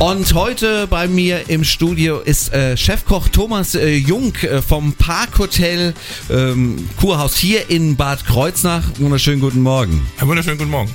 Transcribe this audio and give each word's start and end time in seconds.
Und 0.00 0.32
heute 0.32 0.86
bei 0.86 1.08
mir 1.08 1.50
im 1.50 1.62
Studio 1.62 2.20
ist 2.20 2.54
äh, 2.54 2.74
Chefkoch 2.74 3.28
Thomas 3.28 3.74
äh, 3.74 3.96
Jung 3.96 4.34
äh, 4.36 4.62
vom 4.62 4.94
Parkhotel 4.94 5.92
ähm, 6.30 6.88
Kurhaus 6.98 7.36
hier 7.36 7.68
in 7.68 7.96
Bad 7.96 8.24
Kreuznach. 8.24 8.82
Wunderschönen 8.96 9.42
guten 9.42 9.60
Morgen. 9.60 10.06
Einen 10.18 10.30
wunderschönen 10.30 10.56
guten 10.56 10.70
Morgen. 10.70 10.90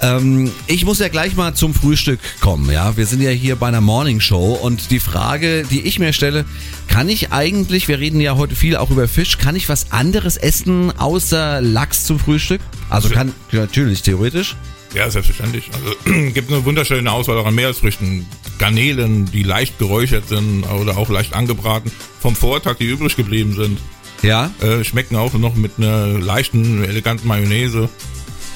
Ähm, 0.00 0.50
ich 0.66 0.84
muss 0.84 0.98
ja 0.98 1.06
gleich 1.06 1.36
mal 1.36 1.54
zum 1.54 1.74
Frühstück 1.74 2.18
kommen. 2.40 2.68
Ja, 2.72 2.96
wir 2.96 3.06
sind 3.06 3.22
ja 3.22 3.30
hier 3.30 3.54
bei 3.54 3.68
einer 3.68 3.80
Morning 3.80 4.18
Show 4.18 4.58
und 4.60 4.90
die 4.90 4.98
Frage, 4.98 5.62
die 5.70 5.82
ich 5.82 6.00
mir 6.00 6.12
stelle, 6.12 6.44
kann 6.88 7.08
ich 7.08 7.30
eigentlich, 7.30 7.86
wir 7.86 8.00
reden 8.00 8.20
ja 8.20 8.36
heute 8.36 8.56
viel 8.56 8.74
auch 8.74 8.90
über 8.90 9.06
Fisch, 9.06 9.38
kann 9.38 9.54
ich 9.54 9.68
was 9.68 9.92
anderes 9.92 10.36
essen 10.36 10.90
außer 10.98 11.60
Lachs 11.60 12.02
zum 12.04 12.18
Frühstück? 12.18 12.60
Also 12.88 13.10
kann 13.10 13.32
natürlich 13.52 14.02
theoretisch. 14.02 14.56
Ja, 14.94 15.10
selbstverständlich. 15.10 15.70
Also 15.72 16.30
gibt 16.32 16.50
eine 16.50 16.64
wunderschöne 16.64 17.10
Auswahl 17.10 17.38
auch 17.38 17.46
an 17.46 17.54
Meeresfrüchten. 17.54 18.26
Garnelen, 18.60 19.24
die 19.32 19.42
leicht 19.42 19.78
geräuchert 19.78 20.28
sind 20.28 20.64
oder 20.64 20.96
auch 20.98 21.08
leicht 21.08 21.32
angebraten, 21.34 21.90
vom 22.20 22.36
Vortag, 22.36 22.76
die 22.76 22.84
übrig 22.84 23.16
geblieben 23.16 23.54
sind. 23.54 23.80
Ja. 24.22 24.50
Äh, 24.60 24.84
schmecken 24.84 25.16
auch 25.16 25.32
noch 25.32 25.54
mit 25.56 25.72
einer 25.78 26.06
leichten, 26.18 26.84
eleganten 26.84 27.26
Mayonnaise. 27.26 27.88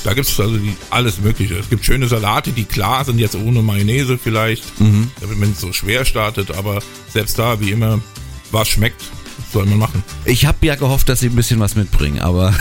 Da 0.05 0.13
gibt 0.13 0.29
es 0.29 0.39
also 0.39 0.59
die, 0.59 0.77
alles 0.91 1.19
Mögliche. 1.21 1.55
Es 1.55 1.71
gibt 1.71 1.87
schöne 1.87 2.07
Salate, 2.07 2.53
die 2.53 2.65
klar 2.65 3.07
sind, 3.07 3.19
jetzt 3.19 3.35
ohne 3.35 3.63
Mayonnaise 3.63 4.19
vielleicht, 4.23 4.79
Mhm. 4.79 5.11
damit 5.23 5.39
man 5.39 5.49
nicht 5.49 5.61
so 5.61 5.73
schwer 5.73 6.05
startet, 6.05 6.51
aber 6.51 6.81
selbst 7.11 7.39
da, 7.39 7.59
wie 7.61 7.71
immer, 7.71 7.99
was 8.53 8.69
schmeckt, 8.69 9.03
soll 9.55 9.67
man 9.67 9.79
machen. 9.79 10.03
Ich 10.25 10.45
habe 10.45 10.67
ja 10.67 10.75
gehofft, 10.75 11.09
dass 11.09 11.21
Sie 11.21 11.29
ein 11.29 11.37
bisschen 11.37 11.61
was 11.61 11.77
mitbringen, 11.77 12.21
aber 12.21 12.53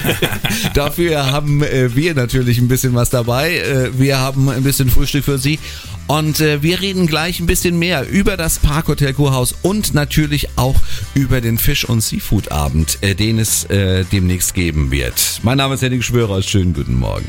dafür 0.74 1.26
haben 1.26 1.62
äh, 1.62 1.94
wir 1.94 2.14
natürlich 2.14 2.58
ein 2.58 2.68
bisschen 2.68 2.94
was 2.94 3.10
dabei. 3.10 3.58
Äh, 3.58 3.98
wir 3.98 4.18
haben 4.18 4.48
ein 4.48 4.62
bisschen 4.62 4.88
Frühstück 4.88 5.24
für 5.24 5.38
Sie 5.38 5.58
und 6.06 6.40
äh, 6.40 6.62
wir 6.62 6.80
reden 6.80 7.06
gleich 7.06 7.40
ein 7.40 7.46
bisschen 7.46 7.78
mehr 7.78 8.08
über 8.08 8.36
das 8.36 8.60
Parkhotel 8.60 9.12
Kurhaus 9.12 9.54
und 9.62 9.92
natürlich 9.92 10.48
auch 10.56 10.76
über 11.14 11.40
den 11.40 11.58
Fisch- 11.58 11.84
und 11.84 12.00
Seafood-Abend, 12.00 12.98
äh, 13.02 13.14
den 13.14 13.38
es 13.38 13.64
äh, 13.64 14.04
demnächst 14.10 14.54
geben 14.54 14.90
wird. 14.90 15.40
Mein 15.42 15.58
Name 15.58 15.74
ist 15.74 15.82
Henning 15.82 16.02
Schwörer, 16.02 16.42
schönen 16.42 16.72
guten 16.72 16.94
Morgen. 16.94 17.26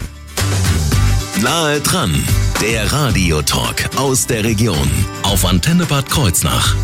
Nahe 1.42 1.80
dran, 1.80 2.14
der 2.62 2.92
Radiotalk 2.92 3.90
aus 3.98 4.28
der 4.28 4.44
Region 4.44 4.90
auf 5.24 5.44
Antenne 5.44 5.86
Bad 5.86 6.08
Kreuznach. 6.08 6.76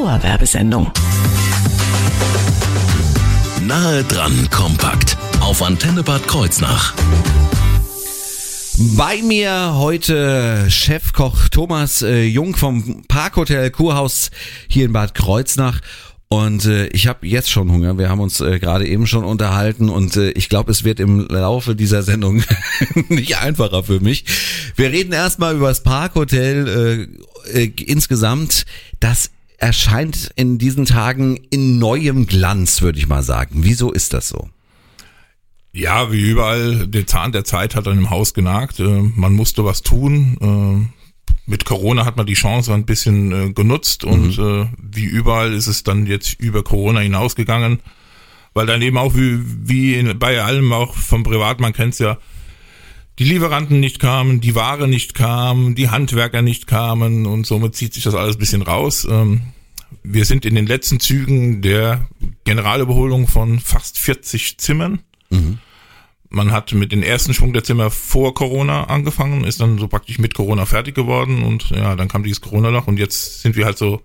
Dauerwerbesendung. 0.00 0.90
Nahe 3.66 4.02
dran 4.04 4.48
kompakt 4.50 5.18
auf 5.40 5.62
Antenne 5.62 6.02
Bad 6.02 6.26
Kreuznach. 6.26 6.94
Bei 8.96 9.20
mir 9.20 9.74
heute 9.74 10.70
Chefkoch 10.70 11.50
Thomas 11.50 12.00
äh, 12.00 12.22
Jung 12.22 12.56
vom 12.56 13.02
Parkhotel 13.08 13.70
Kurhaus 13.70 14.30
hier 14.68 14.86
in 14.86 14.94
Bad 14.94 15.14
Kreuznach. 15.14 15.80
Und 16.28 16.64
äh, 16.64 16.86
ich 16.86 17.06
habe 17.06 17.26
jetzt 17.26 17.50
schon 17.50 17.70
Hunger. 17.70 17.98
Wir 17.98 18.08
haben 18.08 18.20
uns 18.20 18.40
äh, 18.40 18.58
gerade 18.58 18.86
eben 18.86 19.06
schon 19.06 19.24
unterhalten 19.24 19.90
und 19.90 20.16
äh, 20.16 20.30
ich 20.30 20.48
glaube, 20.48 20.70
es 20.70 20.82
wird 20.82 20.98
im 20.98 21.28
Laufe 21.28 21.76
dieser 21.76 22.02
Sendung 22.02 22.42
nicht 23.10 23.36
einfacher 23.36 23.82
für 23.82 24.00
mich. 24.00 24.24
Wir 24.76 24.92
reden 24.92 25.12
erstmal 25.12 25.56
über 25.56 25.68
das 25.68 25.82
Parkhotel 25.82 27.10
äh, 27.52 27.64
äh, 27.64 27.72
insgesamt. 27.84 28.64
Das 29.00 29.30
erscheint 29.60 30.30
in 30.36 30.58
diesen 30.58 30.86
Tagen 30.86 31.36
in 31.50 31.78
neuem 31.78 32.26
Glanz, 32.26 32.82
würde 32.82 32.98
ich 32.98 33.06
mal 33.06 33.22
sagen. 33.22 33.60
Wieso 33.62 33.92
ist 33.92 34.12
das 34.12 34.28
so? 34.28 34.48
Ja, 35.72 36.10
wie 36.10 36.20
überall, 36.20 36.88
der 36.88 37.06
Zahn 37.06 37.30
der 37.30 37.44
Zeit 37.44 37.76
hat 37.76 37.86
an 37.86 37.96
dem 37.96 38.10
Haus 38.10 38.34
genagt. 38.34 38.80
Äh, 38.80 39.02
Man 39.14 39.34
musste 39.34 39.64
was 39.64 39.82
tun. 39.82 40.36
Äh, 40.40 41.30
Mit 41.46 41.64
Corona 41.64 42.04
hat 42.04 42.16
man 42.16 42.26
die 42.26 42.34
Chance 42.34 42.74
ein 42.74 42.86
bisschen 42.86 43.32
äh, 43.32 43.52
genutzt 43.52 44.02
und 44.04 44.36
äh, 44.38 44.66
wie 44.78 45.04
überall 45.04 45.52
ist 45.52 45.68
es 45.68 45.84
dann 45.84 46.06
jetzt 46.06 46.40
über 46.40 46.64
Corona 46.64 47.00
hinausgegangen, 47.00 47.80
weil 48.52 48.66
dann 48.66 48.82
eben 48.82 48.96
auch 48.96 49.14
wie, 49.14 49.38
wie 49.68 50.02
bei 50.14 50.42
allem 50.42 50.72
auch 50.72 50.94
vom 50.94 51.22
Privat, 51.22 51.60
man 51.60 51.72
kennt's 51.72 51.98
ja, 51.98 52.18
die 53.20 53.24
Lieferanten 53.24 53.80
nicht 53.80 54.00
kamen, 54.00 54.40
die 54.40 54.54
Ware 54.54 54.88
nicht 54.88 55.12
kam, 55.12 55.74
die 55.74 55.90
Handwerker 55.90 56.40
nicht 56.40 56.66
kamen 56.66 57.26
und 57.26 57.46
somit 57.46 57.76
zieht 57.76 57.92
sich 57.92 58.02
das 58.02 58.14
alles 58.14 58.36
ein 58.36 58.38
bisschen 58.38 58.62
raus. 58.62 59.06
Ähm, 59.08 59.42
Wir 60.02 60.24
sind 60.24 60.46
in 60.46 60.54
den 60.54 60.66
letzten 60.66 61.00
Zügen 61.00 61.60
der 61.60 62.08
Generalüberholung 62.44 63.28
von 63.28 63.60
fast 63.60 63.98
40 63.98 64.56
Zimmern. 64.56 65.00
Man 66.30 66.50
hat 66.50 66.72
mit 66.72 66.92
dem 66.92 67.02
ersten 67.02 67.34
Schwung 67.34 67.52
der 67.52 67.62
Zimmer 67.62 67.90
vor 67.90 68.32
Corona 68.32 68.84
angefangen, 68.84 69.44
ist 69.44 69.60
dann 69.60 69.78
so 69.78 69.86
praktisch 69.86 70.18
mit 70.18 70.32
Corona 70.32 70.64
fertig 70.64 70.94
geworden 70.94 71.42
und 71.42 71.68
ja, 71.70 71.96
dann 71.96 72.08
kam 72.08 72.22
dieses 72.22 72.40
Corona-Loch 72.40 72.86
und 72.86 72.98
jetzt 72.98 73.42
sind 73.42 73.54
wir 73.54 73.66
halt 73.66 73.76
so 73.76 74.00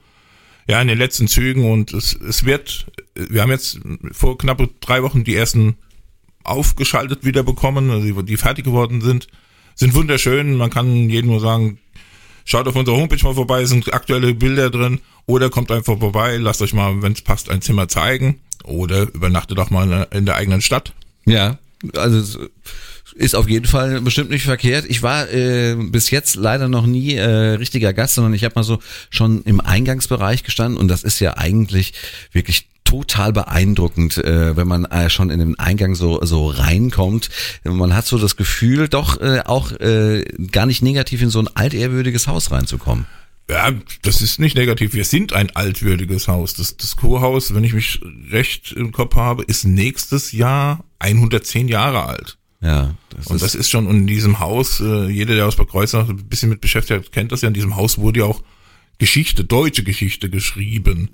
ja 0.68 0.82
in 0.82 0.90
den 0.90 0.98
letzten 0.98 1.30
Zügen 1.30 1.72
und 1.72 1.94
es, 1.94 2.16
es 2.16 2.44
wird, 2.44 2.88
wir 3.16 3.42
haben 3.44 3.52
jetzt 3.52 3.80
vor 4.12 4.38
knapp 4.38 4.62
drei 4.82 5.04
Wochen 5.04 5.24
die 5.24 5.36
ersten 5.36 5.78
aufgeschaltet 6.46 7.26
wieder 7.26 7.44
bekommen, 7.44 7.90
also 7.90 8.22
die, 8.22 8.38
fertig 8.38 8.66
geworden 8.66 9.02
sind, 9.02 9.28
sind 9.76 9.94
wunderschön. 9.94 10.56
Man 10.56 10.70
kann 10.70 11.10
jedem 11.10 11.32
nur 11.32 11.40
sagen, 11.40 11.80
schaut 12.46 12.68
auf 12.68 12.76
unserer 12.76 12.98
Homepage 12.98 13.24
mal 13.24 13.34
vorbei, 13.34 13.66
sind 13.66 13.94
aktuelle 13.94 14.34
Bilder 14.34 14.70
drin 14.70 15.02
oder 15.26 15.50
kommt 15.50 15.72
einfach 15.72 16.00
vorbei, 16.00 16.38
lasst 16.38 16.62
euch 16.62 16.74
mal, 16.74 17.02
wenn 17.02 17.14
es 17.14 17.22
passt, 17.22 17.50
ein 17.50 17.62
Zimmer 17.62 17.88
zeigen 17.88 18.40
oder 18.64 19.04
übernachtet 19.14 19.60
auch 19.60 19.70
mal 19.70 20.08
in 20.12 20.26
der, 20.26 20.36
eigenen 20.36 20.62
Stadt. 20.62 20.94
Ja, 21.26 21.58
also 21.96 22.40
ist 23.16 23.36
auf 23.36 23.48
jeden 23.48 23.66
Fall 23.66 24.02
bestimmt 24.02 24.30
nicht 24.30 24.44
verkehrt. 24.44 24.86
Ich 24.88 25.02
war 25.02 25.32
äh, 25.32 25.76
bis 25.76 26.10
jetzt 26.10 26.36
leider 26.36 26.68
noch 26.68 26.86
nie 26.86 27.14
äh, 27.14 27.56
richtiger 27.56 27.94
Gast, 27.94 28.16
sondern 28.16 28.34
ich 28.34 28.44
habe 28.44 28.56
mal 28.56 28.64
so 28.64 28.80
schon 29.10 29.44
im 29.44 29.62
Eingangsbereich 29.62 30.44
gestanden 30.44 30.78
und 30.80 30.88
das 30.88 31.04
ist 31.04 31.20
ja 31.20 31.38
eigentlich 31.38 31.94
wirklich 32.32 32.68
total 32.86 33.34
beeindruckend, 33.34 34.18
äh, 34.18 34.56
wenn 34.56 34.68
man 34.68 34.86
äh, 34.86 35.10
schon 35.10 35.30
in 35.30 35.40
den 35.40 35.60
Eingang 35.60 35.96
so 35.96 36.24
so 36.24 36.48
reinkommt. 36.48 37.30
Man 37.66 37.94
hat 37.94 38.06
so 38.06 38.18
das 38.18 38.38
Gefühl, 38.38 38.88
doch 38.88 39.20
äh, 39.20 39.42
auch 39.46 39.74
äh, 39.74 40.24
gar 40.52 40.66
nicht 40.66 40.82
negativ 40.82 41.22
in 41.22 41.30
so 41.30 41.40
ein 41.40 41.50
altehrwürdiges 41.54 42.28
Haus 42.28 42.52
reinzukommen. 42.52 43.06
Ja, 43.50 43.72
das 44.02 44.22
ist 44.22 44.40
nicht 44.40 44.56
negativ. 44.56 44.94
Wir 44.94 45.06
sind 45.06 45.34
ein 45.34 45.56
altwürdiges 45.56 46.28
Haus. 46.28 46.56
Das, 46.56 46.78
das 46.78 46.96
Kurhaus, 46.96 47.54
wenn 47.54 47.64
ich 47.64 47.74
mich 47.74 48.02
recht 48.32 48.72
im 48.72 48.92
Kopf 48.92 49.16
habe, 49.16 49.44
ist 49.44 49.66
nächstes 49.66 50.32
Jahr 50.32 50.84
110 51.00 51.68
Jahre 51.68 52.06
alt. 52.06 52.38
Ja, 52.62 52.96
das 53.10 53.28
Und 53.28 53.36
ist, 53.36 53.42
das 53.44 53.56
ist 53.56 53.70
schon 53.70 53.88
in 53.88 54.08
diesem 54.08 54.40
Haus, 54.40 54.80
äh, 54.80 55.08
jeder, 55.08 55.36
der 55.36 55.46
aus 55.46 55.56
Bad 55.56 55.70
Kreuznach 55.70 56.10
ein 56.10 56.28
bisschen 56.28 56.50
mit 56.50 56.62
beschäftigt 56.62 57.06
hat, 57.06 57.12
kennt 57.12 57.32
das 57.32 57.42
ja. 57.42 57.48
In 57.50 57.54
diesem 57.54 57.76
Haus 57.76 58.00
wurde 58.00 58.22
ja 58.22 58.26
auch 58.26 58.42
Geschichte, 58.98 59.44
deutsche 59.44 59.84
Geschichte 59.84 60.30
geschrieben. 60.30 61.10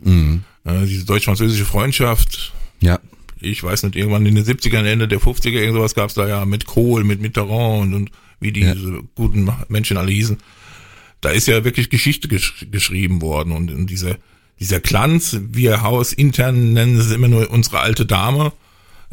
Äh, 0.66 0.86
diese 0.86 1.06
deutsch-französische 1.06 1.66
Freundschaft. 1.66 2.54
ja. 2.82 3.00
Ich 3.44 3.64
weiß 3.64 3.82
nicht, 3.82 3.96
irgendwann 3.96 4.24
in 4.28 4.36
den 4.36 4.46
70ern, 4.46 4.86
Ende 4.86 5.08
der 5.08 5.20
50er, 5.20 5.50
irgend 5.50 5.74
sowas 5.74 5.96
gab's 5.96 6.14
da 6.14 6.28
ja 6.28 6.46
mit 6.46 6.68
Kohl, 6.68 7.04
mit 7.04 7.22
Mitterrand 7.22 7.82
und, 7.82 7.94
und 7.96 8.12
wie 8.40 8.52
diese 8.52 9.02
guten 9.16 9.50
Menschen 9.68 9.98
alle 9.98 10.12
hießen. 10.12 10.38
Da 11.22 11.30
ist 11.30 11.48
ja 11.48 11.64
wirklich 11.64 11.90
Geschichte 11.90 12.28
gesch 12.28 12.68
geschrieben 12.72 13.22
worden 13.22 13.52
und, 13.54 13.72
und 13.72 13.88
dieser, 13.88 14.16
dieser 14.60 14.80
Glanz, 14.80 15.40
wir 15.52 15.82
Haus 15.82 16.14
intern 16.14 16.74
nennen 16.74 16.98
es 16.98 17.10
immer 17.10 17.28
nur 17.28 17.50
unsere 17.50 17.80
alte 17.80 18.06
Dame, 18.06 18.54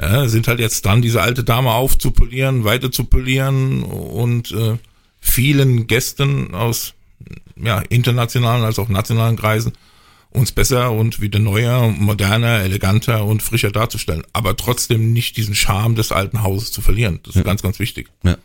ja, 0.01 0.29
sind 0.29 0.47
halt 0.47 0.61
jetzt 0.61 0.85
dran, 0.85 1.03
diese 1.03 1.23
alte 1.23 1.43
Dame 1.43 1.73
aufzupolieren, 1.73 2.65
weiter 2.65 2.93
zu 2.93 3.05
polieren 3.05 3.83
und 3.83 4.53
äh, 4.53 4.77
vielen 5.21 5.87
Gästen 5.87 6.55
aus 6.55 6.95
ja, 7.57 7.81
internationalen 7.89 8.65
als 8.65 8.79
auch 8.79 8.89
nationalen 8.89 9.37
Kreisen 9.37 9.73
uns 10.31 10.53
besser 10.53 10.93
und 10.93 11.21
wieder 11.21 11.39
neuer, 11.39 11.89
moderner, 11.89 12.61
eleganter 12.61 13.25
und 13.25 13.43
frischer 13.43 13.71
darzustellen. 13.71 14.23
Aber 14.33 14.57
trotzdem 14.57 15.13
nicht 15.13 15.37
diesen 15.37 15.55
Charme 15.55 15.95
des 15.95 16.13
alten 16.13 16.43
Hauses 16.43 16.71
zu 16.71 16.83
verlieren. 16.83 17.21
Das 17.25 17.37
ist 17.37 17.45
ganz, 17.45 17.63
ganz 17.63 17.79
wichtig. 17.79 18.09
Ja. 18.25 18.37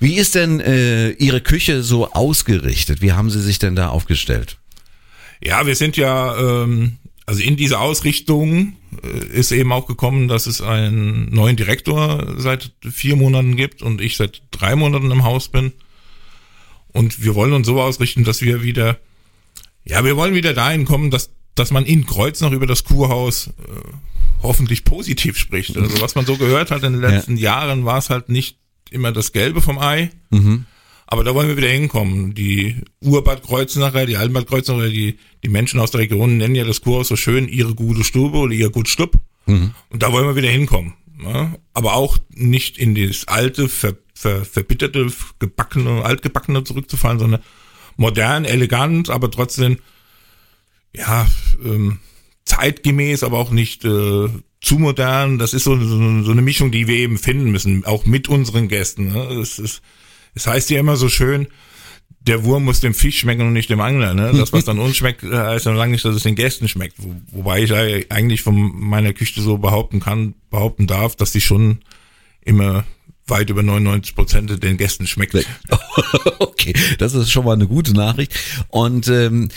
Wie 0.00 0.14
ist 0.14 0.34
denn 0.34 0.60
äh, 0.60 1.10
Ihre 1.10 1.40
Küche 1.40 1.82
so 1.82 2.10
ausgerichtet? 2.12 3.00
Wie 3.00 3.12
haben 3.12 3.30
Sie 3.30 3.40
sich 3.40 3.58
denn 3.58 3.74
da 3.74 3.88
aufgestellt? 3.88 4.58
Ja, 5.42 5.66
wir 5.66 5.74
sind 5.74 5.96
ja, 5.96 6.36
ähm, 6.36 6.98
also 7.26 7.42
in 7.42 7.56
diese 7.56 7.78
Ausrichtung 7.78 8.76
äh, 9.02 9.38
ist 9.38 9.50
eben 9.50 9.72
auch 9.72 9.86
gekommen, 9.86 10.28
dass 10.28 10.46
es 10.46 10.60
einen 10.60 11.34
neuen 11.34 11.56
Direktor 11.56 12.34
seit 12.38 12.72
vier 12.88 13.16
Monaten 13.16 13.56
gibt 13.56 13.82
und 13.82 14.00
ich 14.00 14.16
seit 14.16 14.42
drei 14.50 14.76
Monaten 14.76 15.10
im 15.10 15.24
Haus 15.24 15.48
bin. 15.48 15.72
Und 16.94 17.22
wir 17.22 17.34
wollen 17.34 17.52
uns 17.52 17.66
so 17.66 17.82
ausrichten, 17.82 18.24
dass 18.24 18.40
wir 18.40 18.62
wieder 18.62 18.98
Ja, 19.84 20.02
wir 20.04 20.16
wollen 20.16 20.34
wieder 20.34 20.54
dahin 20.54 20.86
kommen, 20.86 21.10
dass, 21.10 21.30
dass 21.54 21.70
man 21.70 21.84
in 21.84 22.06
Kreuznach 22.06 22.52
über 22.52 22.66
das 22.66 22.84
Kurhaus 22.84 23.48
äh, 23.48 23.52
hoffentlich 24.42 24.84
positiv 24.84 25.36
spricht. 25.36 25.76
Also 25.76 26.00
was 26.00 26.14
man 26.14 26.24
so 26.24 26.36
gehört 26.36 26.70
hat 26.70 26.82
in 26.84 26.92
den 26.94 27.02
letzten 27.02 27.36
Jahren, 27.36 27.84
war 27.84 27.98
es 27.98 28.08
halt 28.08 28.30
nicht 28.30 28.56
immer 28.90 29.12
das 29.12 29.32
Gelbe 29.32 29.60
vom 29.60 29.78
Ei. 29.78 30.10
Aber 31.06 31.22
da 31.24 31.34
wollen 31.34 31.48
wir 31.48 31.56
wieder 31.58 31.68
hinkommen. 31.68 32.34
Die 32.34 32.76
Urbad 33.00 33.42
Kreuznacher, 33.42 34.06
die 34.06 34.16
Altenbad 34.16 34.46
Kreuznacher, 34.46 34.88
die, 34.88 35.18
die 35.42 35.48
Menschen 35.50 35.78
aus 35.80 35.90
der 35.90 36.00
Region 36.00 36.38
nennen 36.38 36.54
ja 36.54 36.64
das 36.64 36.80
Kurhaus 36.80 37.08
so 37.08 37.16
schön 37.16 37.46
ihre 37.48 37.74
gute 37.74 38.04
Stube 38.04 38.38
oder 38.38 38.54
ihr 38.54 38.70
gut 38.70 38.88
Stub. 38.88 39.18
Und 39.90 40.02
da 40.02 40.12
wollen 40.12 40.26
wir 40.26 40.36
wieder 40.36 40.48
hinkommen. 40.48 40.94
Ja? 41.22 41.54
Aber 41.74 41.94
auch 41.94 42.16
nicht 42.30 42.78
in 42.78 42.94
das 42.94 43.28
alte, 43.28 43.68
ver, 43.68 43.96
ver, 44.14 44.44
verbitterte, 44.44 45.08
gebackene, 45.38 46.04
altgebackene 46.04 46.64
zurückzufallen, 46.64 47.18
sondern 47.18 47.42
modern, 47.96 48.44
elegant, 48.44 49.10
aber 49.10 49.30
trotzdem, 49.30 49.78
ja, 50.94 51.26
ähm, 51.64 51.98
zeitgemäß, 52.44 53.22
aber 53.22 53.38
auch 53.38 53.50
nicht 53.50 53.84
äh, 53.84 54.28
zu 54.60 54.78
modern. 54.78 55.38
Das 55.38 55.54
ist 55.54 55.64
so, 55.64 55.76
so, 55.78 56.22
so 56.22 56.30
eine 56.30 56.42
Mischung, 56.42 56.70
die 56.70 56.86
wir 56.86 56.96
eben 56.96 57.18
finden 57.18 57.50
müssen, 57.50 57.84
auch 57.84 58.06
mit 58.06 58.28
unseren 58.28 58.68
Gästen. 58.68 59.12
Ne? 59.12 59.24
Es, 59.40 59.58
ist, 59.58 59.82
es 60.34 60.46
heißt 60.46 60.70
ja 60.70 60.80
immer 60.80 60.96
so 60.96 61.08
schön, 61.08 61.48
der 62.20 62.44
Wurm 62.44 62.64
muss 62.64 62.80
dem 62.80 62.94
Fisch 62.94 63.20
schmecken 63.20 63.42
und 63.42 63.52
nicht 63.52 63.68
dem 63.68 63.80
Angler. 63.80 64.14
Ne? 64.14 64.32
Das, 64.34 64.52
was 64.52 64.64
dann 64.64 64.78
uns 64.78 64.96
schmeckt, 64.96 65.22
äh, 65.22 65.36
heißt 65.36 65.66
dann 65.66 65.76
lange 65.76 65.92
nicht, 65.92 66.04
dass 66.04 66.16
es 66.16 66.22
den 66.22 66.36
Gästen 66.36 66.68
schmeckt. 66.68 66.94
Wo, 66.98 67.14
wobei 67.32 67.62
ich 67.62 67.72
eigentlich 68.10 68.42
von 68.42 68.72
meiner 68.74 69.12
Küche 69.12 69.40
so 69.40 69.58
behaupten 69.58 70.00
kann, 70.00 70.34
behaupten 70.50 70.86
darf, 70.86 71.16
dass 71.16 71.32
die 71.32 71.42
schon 71.42 71.80
immer 72.40 72.84
weit 73.26 73.50
über 73.50 73.62
99 73.62 74.14
Prozent 74.14 74.62
den 74.62 74.76
Gästen 74.76 75.06
schmeckt. 75.06 75.34
okay, 76.38 76.74
das 76.98 77.14
ist 77.14 77.30
schon 77.30 77.44
mal 77.44 77.52
eine 77.52 77.66
gute 77.66 77.92
Nachricht. 77.92 78.34
Und 78.68 79.08
ähm, 79.08 79.48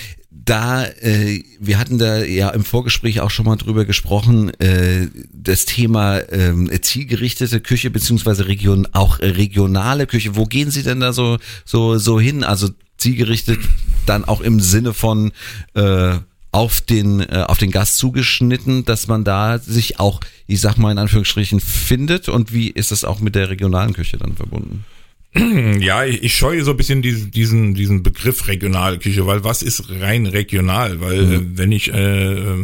da, 0.48 0.86
äh, 0.86 1.44
wir 1.60 1.78
hatten 1.78 1.98
da 1.98 2.24
ja 2.24 2.50
im 2.50 2.64
Vorgespräch 2.64 3.19
auch 3.22 3.30
schon 3.30 3.46
mal 3.46 3.58
drüber 3.58 3.86
gesprochen, 3.86 4.50
äh, 4.60 5.08
das 5.34 5.66
Thema 5.66 6.19
ähm, 6.31 6.69
zielgerichtete 6.81 7.60
Küche 7.60 7.90
beziehungsweise 7.90 8.48
Region, 8.48 8.88
auch 8.94 9.19
äh, 9.19 9.28
regionale 9.28 10.08
Küche. 10.08 10.36
Wo 10.36 10.46
gehen 10.46 10.72
Sie 10.72 10.84
denn 10.84 11.02
da 11.02 11.12
so 11.12 11.38
so 11.66 11.98
so 11.98 12.19
hin? 12.19 12.44
Also 12.44 12.69
zielgerichtet 12.98 13.60
dann 14.06 14.25
auch 14.25 14.42
im 14.42 14.60
Sinne 14.60 14.94
von 14.94 15.31
äh, 15.74 16.18
auf 16.57 16.81
den 16.81 17.19
äh, 17.19 17.44
auf 17.48 17.59
den 17.59 17.69
Gast 17.69 17.98
zugeschnitten, 18.00 18.83
dass 18.83 19.07
man 19.07 19.24
da 19.24 19.59
sich 19.59 20.00
auch, 20.00 20.19
ich 20.48 20.59
sag 20.59 20.77
mal 20.77 20.92
in 20.92 20.98
Anführungsstrichen, 20.98 21.59
findet. 21.59 22.30
Und 22.30 22.51
wie 22.51 22.69
ist 22.69 22.92
das 22.92 23.04
auch 23.04 23.19
mit 23.19 23.36
der 23.36 23.50
regionalen 23.51 23.94
Küche 23.94 24.18
dann 24.18 24.36
verbunden? 24.36 24.83
Ja, 25.80 26.04
ich, 26.04 26.24
ich 26.24 26.36
scheue 26.36 26.63
so 26.63 26.71
ein 26.71 26.77
bisschen 26.77 27.01
diesen, 27.04 27.30
diesen, 27.30 27.75
diesen 27.75 28.01
Begriff 28.01 28.48
regionale 28.48 28.98
Küche, 28.98 29.27
weil 29.27 29.44
was 29.44 29.62
ist 29.62 29.83
rein 30.01 30.25
regional? 30.25 31.00
Weil 31.00 31.21
Mhm. 31.25 31.33
äh, 31.33 31.57
wenn 31.59 31.71
ich 31.71 31.94
äh, 31.94 32.56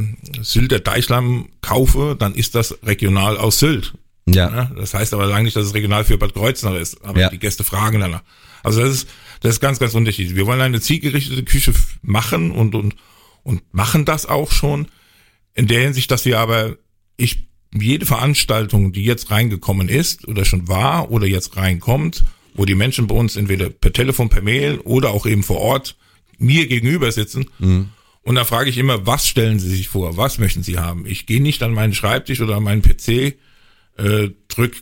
Sylter 0.42 0.80
Deichlamm 0.80 1.50
kaufe, 1.62 2.16
dann 2.18 2.34
ist 2.34 2.56
das 2.56 2.76
regional 2.84 3.38
aus 3.38 3.60
Sylt. 3.60 3.94
Ja. 4.26 4.50
Ne? 4.50 4.72
Das 4.76 4.94
heißt 4.96 5.14
aber 5.14 5.28
lange 5.28 5.44
nicht, 5.44 5.56
dass 5.56 5.68
es 5.68 5.76
regional 5.76 6.04
für 6.04 6.18
Bad 6.18 6.34
Kreuznach 6.34 6.76
ist. 6.76 7.04
Aber 7.06 7.20
Ja. 7.20 7.30
die 7.30 7.38
Gäste 7.38 7.64
fragen 7.64 8.00
danach. 8.00 8.24
Also 8.64 8.82
das 8.82 8.92
ist, 8.94 9.10
das 9.42 9.52
ist 9.56 9.60
ganz, 9.60 9.78
ganz 9.78 9.94
unterschiedlich. 9.94 10.36
Wir 10.36 10.48
wollen 10.48 10.62
eine 10.62 10.82
zielgerichtete 10.82 11.44
Küche 11.44 11.74
machen 12.02 12.50
und, 12.50 12.74
und, 12.74 12.96
und 13.44 13.62
machen 13.74 14.06
das 14.06 14.26
auch 14.26 14.52
schon. 14.52 14.88
In 15.54 15.68
der 15.68 15.82
Hinsicht, 15.82 16.10
dass 16.10 16.26
wir 16.26 16.40
aber, 16.40 16.78
ich, 17.18 17.48
jede 17.74 18.06
Veranstaltung, 18.06 18.92
die 18.94 19.04
jetzt 19.04 19.32
reingekommen 19.32 19.90
ist 19.90 20.28
oder 20.28 20.46
schon 20.46 20.68
war 20.68 21.12
oder 21.12 21.28
jetzt 21.28 21.56
reinkommt, 21.58 22.24
wo 22.56 22.66
die 22.66 22.76
Menschen 22.76 23.08
bei 23.08 23.16
uns 23.16 23.36
entweder 23.36 23.70
per 23.70 23.94
Telefon, 23.94 24.30
per 24.30 24.42
Mail 24.42 24.80
oder 24.80 25.12
auch 25.12 25.26
eben 25.26 25.44
vor 25.44 25.60
Ort 25.60 25.96
mir 26.38 26.68
gegenüber 26.68 27.12
sitzen. 27.12 27.46
Und 28.24 28.36
da 28.36 28.46
frage 28.46 28.70
ich 28.70 28.78
immer, 28.78 29.06
was 29.06 29.28
stellen 29.28 29.60
Sie 29.60 29.70
sich 29.70 29.90
vor? 29.90 30.18
Was 30.18 30.38
möchten 30.38 30.64
Sie 30.64 30.80
haben? 30.80 31.06
Ich 31.06 31.26
gehe 31.26 31.42
nicht 31.42 31.62
an 31.62 31.74
meinen 31.74 31.94
Schreibtisch 31.94 32.42
oder 32.42 32.56
an 32.56 32.64
meinen 32.64 32.82
PC, 32.82 33.36
äh, 33.98 34.30
drück 34.48 34.76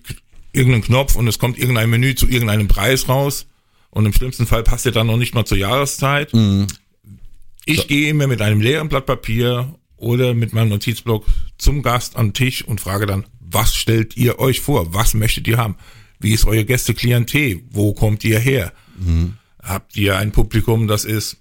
irgendeinen 0.53 0.83
Knopf 0.83 1.15
und 1.15 1.27
es 1.27 1.39
kommt 1.39 1.57
irgendein 1.57 1.89
Menü 1.89 2.13
zu 2.15 2.27
irgendeinem 2.27 2.67
Preis 2.67 3.07
raus. 3.07 3.47
Und 3.89 4.05
im 4.05 4.13
schlimmsten 4.13 4.45
Fall 4.45 4.63
passt 4.63 4.85
er 4.85 4.91
dann 4.91 5.07
noch 5.07 5.17
nicht 5.17 5.33
mal 5.33 5.45
zur 5.45 5.57
Jahreszeit. 5.57 6.33
Ich 7.65 7.87
gehe 7.87 8.09
immer 8.09 8.27
mit 8.27 8.41
einem 8.41 8.61
leeren 8.61 8.89
Blatt 8.89 9.05
Papier 9.05 9.75
oder 9.97 10.33
mit 10.33 10.53
meinem 10.53 10.69
Notizblock 10.69 11.25
zum 11.57 11.83
Gast 11.83 12.15
am 12.15 12.33
Tisch 12.33 12.63
und 12.63 12.81
frage 12.81 13.05
dann, 13.05 13.25
was 13.39 13.75
stellt 13.75 14.17
ihr 14.17 14.39
euch 14.39 14.61
vor? 14.61 14.93
Was 14.93 15.13
möchtet 15.13 15.47
ihr 15.47 15.57
haben? 15.57 15.75
Wie 16.19 16.33
ist 16.33 16.45
euer 16.45 16.63
Gästeklientel? 16.63 17.61
Wo 17.69 17.93
kommt 17.93 18.23
ihr 18.23 18.39
her? 18.39 18.73
Habt 19.61 19.95
ihr 19.95 20.17
ein 20.17 20.31
Publikum, 20.31 20.87
das 20.87 21.05
ist 21.05 21.37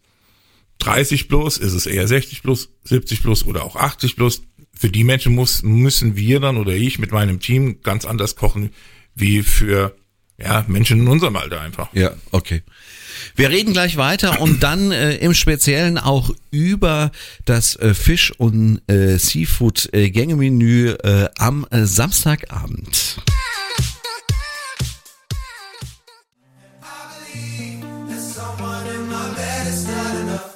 30 0.78 1.28
plus? 1.28 1.56
Ist 1.56 1.72
es 1.72 1.86
eher 1.86 2.06
60 2.06 2.42
plus, 2.42 2.70
70 2.84 3.22
plus 3.22 3.46
oder 3.46 3.64
auch 3.64 3.76
80 3.76 4.16
plus? 4.16 4.42
Für 4.72 4.90
die 4.90 5.04
Menschen 5.04 5.34
muss, 5.34 5.62
müssen 5.62 6.16
wir 6.16 6.40
dann 6.40 6.56
oder 6.56 6.74
ich 6.74 6.98
mit 6.98 7.12
meinem 7.12 7.40
Team 7.40 7.80
ganz 7.82 8.04
anders 8.04 8.36
kochen 8.36 8.70
wie 9.14 9.42
für 9.42 9.96
ja, 10.42 10.64
Menschen 10.68 11.00
in 11.00 11.08
unserem 11.08 11.36
Alter 11.36 11.60
einfach. 11.60 11.88
Ja, 11.92 12.12
okay. 12.30 12.62
Wir 13.36 13.50
reden 13.50 13.72
gleich 13.72 13.96
weiter 13.96 14.40
und 14.40 14.62
dann 14.62 14.92
äh, 14.92 15.16
im 15.16 15.34
Speziellen 15.34 15.98
auch 15.98 16.30
über 16.50 17.10
das 17.44 17.76
äh, 17.76 17.94
Fisch- 17.94 18.32
und 18.38 18.80
äh, 18.88 19.18
Seafood-Gängemenü 19.18 20.92
äh, 20.92 21.28
am 21.38 21.66
äh, 21.70 21.84
Samstagabend. 21.84 23.16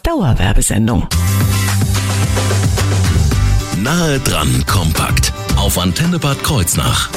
Dauerwerbesendung. 0.03 1.09
Nahe 3.79 4.21
dran 4.21 4.65
kompakt 4.67 5.33
auf 5.57 5.79
Antenne 5.79 6.19
Bad 6.19 6.43
Kreuznach. 6.43 7.11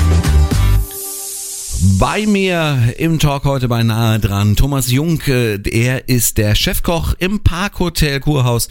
Bei 1.96 2.28
mir 2.28 2.96
im 2.98 3.18
Talk 3.18 3.46
heute 3.46 3.70
bei 3.70 3.82
Nahe 3.82 4.20
dran 4.20 4.56
Thomas 4.56 4.92
Jung, 4.92 5.22
äh, 5.28 5.58
er 5.70 6.10
ist 6.10 6.38
der 6.38 6.54
Chefkoch 6.54 7.14
im 7.18 7.40
Parkhotel 7.40 8.20
Kurhaus 8.20 8.68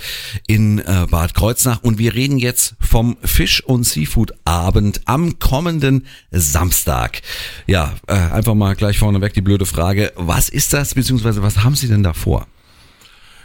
in 0.46 0.80
äh, 0.80 1.06
Bad 1.10 1.34
Kreuznach 1.34 1.82
und 1.82 1.98
wir 1.98 2.14
reden 2.14 2.38
jetzt 2.38 2.76
vom 2.78 3.16
Fisch- 3.24 3.64
und 3.64 3.84
Seafood-Abend 3.84 5.00
am 5.06 5.38
kommenden 5.38 6.06
Samstag. 6.30 7.22
Ja, 7.66 7.94
äh, 8.06 8.12
einfach 8.12 8.54
mal 8.54 8.76
gleich 8.76 8.98
vorneweg 8.98 9.32
die 9.32 9.40
blöde 9.40 9.66
Frage, 9.66 10.12
was 10.16 10.48
ist 10.48 10.74
das, 10.74 10.94
beziehungsweise 10.94 11.42
was 11.42 11.64
haben 11.64 11.74
Sie 11.74 11.88
denn 11.88 12.02
da 12.02 12.12
vor? 12.12 12.46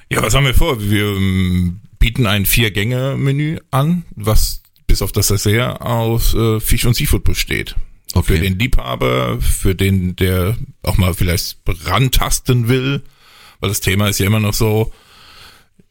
Ja, 0.10 0.22
was 0.22 0.36
haben 0.36 0.46
wir 0.46 0.54
vor? 0.54 0.82
Wir 0.82 1.06
ähm, 1.06 1.80
bieten 1.98 2.28
ein 2.28 2.46
Vier-Gänge-Menü 2.46 3.60
an, 3.72 4.04
was 4.16 4.64
bis 4.86 5.02
auf 5.02 5.14
das 5.14 5.28
Dessert 5.28 5.80
aus 5.80 6.36
Fisch 6.60 6.86
und 6.86 6.96
Seafood 6.96 7.24
besteht. 7.24 7.76
Okay. 8.14 8.36
Für 8.36 8.40
den 8.40 8.60
Liebhaber, 8.60 9.40
für 9.42 9.76
den, 9.76 10.16
der 10.16 10.58
auch 10.84 10.98
mal 10.98 11.14
vielleicht 11.14 11.58
rantasten 11.86 12.68
will, 12.68 13.02
weil 13.60 13.70
das 13.70 13.82
Thema 13.82 14.08
ist 14.10 14.20
ja 14.20 14.26
immer 14.26 14.40
noch 14.40 14.54
so, 14.54 14.92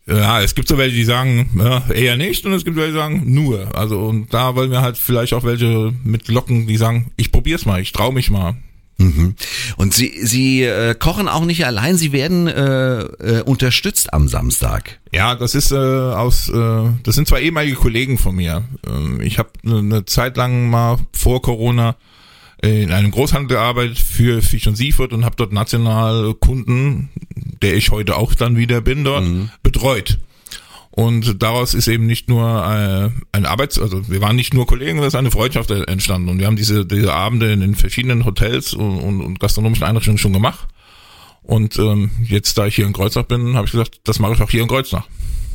ja, 0.06 0.42
es 0.42 0.54
gibt 0.54 0.68
so 0.68 0.76
welche, 0.76 0.96
die 0.96 1.04
sagen, 1.04 1.50
ja, 1.56 1.88
eher 1.90 2.16
nicht 2.16 2.44
und 2.44 2.52
es 2.52 2.64
gibt 2.64 2.76
welche, 2.76 2.92
die 2.92 2.98
sagen, 2.98 3.22
nur. 3.32 3.74
Also 3.76 4.00
und 4.06 4.34
da 4.34 4.54
wollen 4.54 4.70
wir 4.70 4.82
halt 4.82 4.98
vielleicht 4.98 5.32
auch 5.32 5.44
welche 5.44 5.94
mit 6.04 6.28
locken, 6.28 6.66
die 6.66 6.76
sagen, 6.76 7.12
ich 7.16 7.32
probier's 7.32 7.64
mal, 7.64 7.80
ich 7.80 7.92
trau 7.92 8.10
mich 8.12 8.30
mal. 8.30 8.56
Mhm. 9.00 9.34
Und 9.76 9.94
Sie, 9.94 10.12
Sie 10.22 10.62
äh, 10.62 10.94
kochen 10.94 11.26
auch 11.26 11.44
nicht 11.44 11.64
allein, 11.64 11.96
Sie 11.96 12.12
werden 12.12 12.46
äh, 12.46 13.00
äh, 13.00 13.42
unterstützt 13.42 14.12
am 14.12 14.28
Samstag. 14.28 15.00
Ja, 15.10 15.34
das 15.34 15.54
ist 15.54 15.72
äh, 15.72 15.76
aus, 15.76 16.50
äh, 16.50 16.88
das 17.02 17.14
sind 17.14 17.26
zwei 17.26 17.40
ehemalige 17.40 17.76
Kollegen 17.76 18.18
von 18.18 18.36
mir. 18.36 18.64
Ähm, 18.86 19.20
ich 19.22 19.38
habe 19.38 19.50
eine 19.64 20.04
Zeit 20.04 20.36
lang 20.36 20.68
mal 20.68 20.98
vor 21.12 21.40
Corona 21.42 21.96
in 22.62 22.92
einem 22.92 23.10
Großhandel 23.10 23.56
gearbeitet 23.56 23.98
für 23.98 24.42
Fisch 24.42 24.66
und 24.66 24.76
Seafood 24.76 25.14
und 25.14 25.24
habe 25.24 25.34
dort 25.34 25.50
national 25.50 26.34
Kunden, 26.34 27.08
der 27.62 27.74
ich 27.74 27.90
heute 27.90 28.16
auch 28.16 28.34
dann 28.34 28.58
wieder 28.58 28.82
bin 28.82 29.02
dort, 29.02 29.24
betreut. 29.62 30.18
Und 31.00 31.42
daraus 31.42 31.72
ist 31.72 31.88
eben 31.88 32.04
nicht 32.04 32.28
nur 32.28 32.44
äh, 32.44 33.08
ein 33.32 33.46
Arbeits-, 33.46 33.78
also 33.78 34.10
wir 34.10 34.20
waren 34.20 34.36
nicht 34.36 34.52
nur 34.52 34.66
Kollegen, 34.66 34.98
sondern 34.98 35.06
es 35.06 35.14
ist 35.14 35.18
eine 35.18 35.30
Freundschaft 35.30 35.70
entstanden. 35.70 36.28
Und 36.28 36.38
wir 36.40 36.46
haben 36.46 36.56
diese, 36.56 36.84
diese 36.84 37.14
Abende 37.14 37.50
in 37.50 37.60
den 37.60 37.74
verschiedenen 37.74 38.26
Hotels 38.26 38.74
und, 38.74 38.98
und, 38.98 39.22
und 39.22 39.40
gastronomischen 39.40 39.86
Einrichtungen 39.86 40.18
schon 40.18 40.34
gemacht. 40.34 40.68
Und 41.42 41.78
ähm, 41.78 42.10
jetzt, 42.22 42.58
da 42.58 42.66
ich 42.66 42.74
hier 42.74 42.84
in 42.84 42.92
Kreuznach 42.92 43.22
bin, 43.22 43.54
habe 43.54 43.64
ich 43.64 43.72
gesagt, 43.72 44.02
das 44.04 44.18
mache 44.18 44.34
ich 44.34 44.42
auch 44.42 44.50
hier 44.50 44.60
in 44.60 44.68
Kreuznach. 44.68 45.08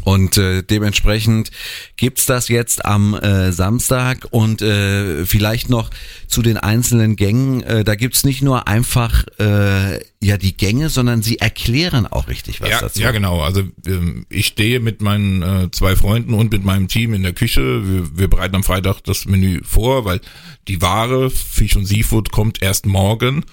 Und 0.06 0.38
äh, 0.38 0.64
dementsprechend 0.64 1.52
gibt's 1.98 2.26
das 2.26 2.48
jetzt 2.48 2.86
am 2.86 3.16
äh, 3.16 3.52
Samstag 3.52 4.28
und 4.30 4.62
äh, 4.62 5.26
vielleicht 5.26 5.70
noch 5.70 5.90
zu 6.28 6.42
den 6.42 6.58
einzelnen 6.58 7.16
Gängen. 7.16 7.64
Äh, 7.64 7.84
da 7.84 7.96
gibt's 7.96 8.24
nicht 8.24 8.42
nur 8.42 8.68
einfach 8.68 9.26
äh, 9.40 10.00
ja 10.22 10.38
die 10.38 10.56
Gänge, 10.56 10.90
sondern 10.90 11.22
sie 11.22 11.40
erklären 11.40 12.06
auch 12.06 12.28
richtig 12.28 12.62
was 12.62 12.70
ja, 12.70 12.82
dazu. 12.82 13.02
Ja, 13.02 13.12
genau. 13.12 13.42
Also 13.42 13.64
ähm, 13.86 14.26
ich 14.30 14.46
stehe 14.46 14.80
mit 14.80 15.02
meinen 15.02 15.42
äh, 15.42 15.72
zwei 15.72 15.96
Freunden 15.96 16.34
und 16.36 16.52
mit 16.52 16.64
meinem 16.64 16.88
Team 16.88 17.14
in 17.14 17.24
der 17.24 17.34
Küche. 17.34 17.62
Wir, 17.62 18.18
wir 18.18 18.28
bereiten 18.30 18.56
am 18.56 18.64
Freitag 18.64 19.02
das 19.02 19.26
Menü 19.26 19.62
vor, 19.64 20.06
weil 20.06 20.22
die 20.68 20.82
Ware 20.82 21.30
Fisch 21.30 21.76
und 21.76 21.86
Seafood 21.86 22.32
kommt 22.32 22.62
erst 22.62 22.86
morgen. 22.86 23.44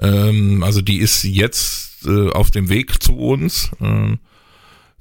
Ähm, 0.00 0.62
also 0.62 0.80
die 0.80 0.98
ist 0.98 1.24
jetzt 1.24 2.06
äh, 2.06 2.30
auf 2.30 2.50
dem 2.50 2.68
Weg 2.68 3.02
zu 3.02 3.16
uns. 3.16 3.70
Ähm, 3.80 4.18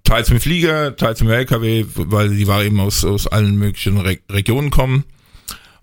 teils 0.04 0.30
mit 0.30 0.42
Flieger, 0.42 0.96
teils 0.96 1.22
mit 1.22 1.32
LKW, 1.32 1.86
weil 1.96 2.36
die 2.36 2.48
Ware 2.48 2.66
eben 2.66 2.80
aus, 2.80 3.06
aus 3.06 3.28
allen 3.28 3.58
möglichen 3.58 3.98
Re 3.98 4.18
Regionen 4.30 4.70
kommen. 4.70 5.04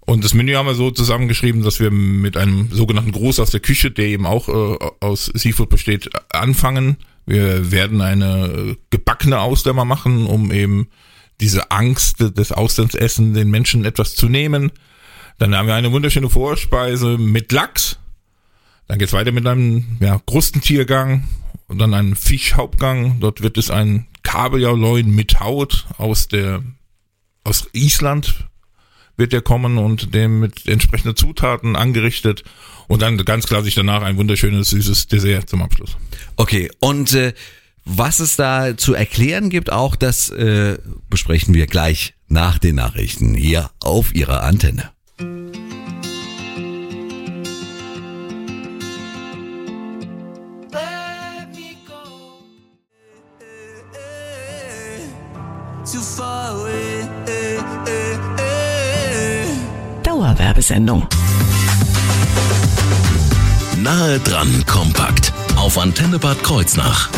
Und 0.01 0.25
das 0.25 0.33
Menü 0.33 0.55
haben 0.55 0.67
wir 0.67 0.75
so 0.75 0.91
zusammengeschrieben, 0.91 1.63
dass 1.63 1.81
wir 1.81 1.91
mit 1.91 2.39
einem 2.39 2.71
sogenannten 2.73 3.13
Gruß 3.13 3.41
aus 3.41 3.51
der 3.51 3.61
Küche, 3.61 3.91
der 3.91 4.07
eben 4.07 4.25
auch 4.25 4.49
äh, 4.49 4.79
aus 5.01 5.27
Seafood 5.27 5.69
besteht, 5.69 6.09
anfangen. 6.33 6.97
Wir 7.27 7.71
werden 7.71 8.01
eine 8.01 8.77
gebackene 8.89 9.39
Ausdämmer 9.39 9.85
machen, 9.85 10.27
um 10.27 10.51
eben 10.51 10.89
diese 11.41 11.71
Angst 11.71 12.21
des 12.21 12.53
Auslandsessen 12.53 13.35
den 13.35 13.51
Menschen 13.51 13.85
etwas 13.85 14.15
zu 14.15 14.31
nehmen. 14.31 14.73
Dann 15.39 15.55
haben 15.55 15.67
wir 15.69 15.75
eine 15.75 15.93
wunderschöne 15.93 16.31
Vorspeise 16.31 17.19
mit 17.19 17.53
Lachs. 17.53 17.99
Dann 18.87 18.99
geht's 18.99 19.13
weiter 19.13 19.31
mit 19.31 19.47
einem 19.47 19.99
ja, 20.01 20.21
Krustentiergang 20.27 21.29
und 21.69 21.79
dann 21.79 21.95
einem 21.95 22.17
Fischhauptgang. 22.17 23.21
Dort 23.21 23.43
wird 23.43 23.57
es 23.59 23.71
ein 23.71 24.07
Kabeljauleuen 24.23 25.15
mit 25.15 25.41
Haut 25.41 25.87
aus 25.97 26.29
der 26.29 26.63
aus 27.45 27.69
Island 27.73 28.49
wird 29.17 29.33
der 29.33 29.43
kommen 29.43 29.79
und 29.79 30.15
dem 30.15 30.41
mit 30.41 30.67
entsprechenden 30.67 31.17
Zutaten 31.17 31.77
angerichtet 31.77 32.45
und 32.87 33.03
dann 33.03 33.19
ganz 33.25 33.47
klar 33.47 33.63
sich 33.63 33.75
danach 33.75 34.03
ein 34.03 34.17
wunderschönes 34.17 34.71
süßes 34.71 35.09
Dessert 35.09 35.51
zum 35.51 35.61
Abschluss. 35.61 35.97
Okay, 36.37 36.71
und 36.79 37.13
äh, 37.15 37.35
was 37.85 38.21
es 38.21 38.37
da 38.37 38.77
zu 38.77 38.95
erklären 38.95 39.51
gibt, 39.51 39.73
auch 39.73 39.97
das 39.97 40.31
äh, 40.31 40.79
besprechen 41.11 41.53
wir 41.53 41.67
gleich 41.67 42.15
nach 42.29 42.59
den 42.59 42.77
Nachrichten 42.77 43.35
hier 43.35 43.71
auf 43.81 44.15
Ihrer 44.15 44.45
Antenne. 44.45 44.91
Dauerwerbesendung. 60.03 61.07
Nahe 63.83 64.19
dran 64.21 64.67
kompakt 64.67 65.33
auf 65.57 65.79
Antenne 65.79 66.19
Bad 66.19 66.43
Kreuznach. 66.43 67.09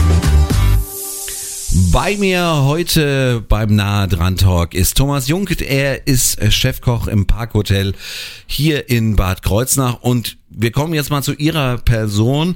Bei 1.90 2.16
mir 2.16 2.62
heute 2.62 3.44
beim 3.48 3.74
Nahe 3.74 4.06
dran 4.06 4.36
Talk 4.36 4.74
ist 4.74 4.96
Thomas 4.96 5.26
Jung. 5.26 5.48
Er 5.48 6.06
ist 6.06 6.40
Chefkoch 6.52 7.08
im 7.08 7.26
Parkhotel 7.26 7.94
hier 8.46 8.88
in 8.88 9.16
Bad 9.16 9.42
Kreuznach 9.42 9.98
und 10.00 10.36
wir 10.48 10.70
kommen 10.70 10.94
jetzt 10.94 11.10
mal 11.10 11.24
zu 11.24 11.32
Ihrer 11.32 11.78
Person. 11.78 12.54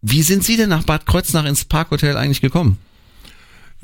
Wie 0.00 0.24
sind 0.24 0.42
Sie 0.42 0.56
denn 0.56 0.70
nach 0.70 0.82
Bad 0.82 1.06
Kreuznach 1.06 1.44
ins 1.44 1.64
Parkhotel 1.64 2.16
eigentlich 2.16 2.40
gekommen? 2.40 2.78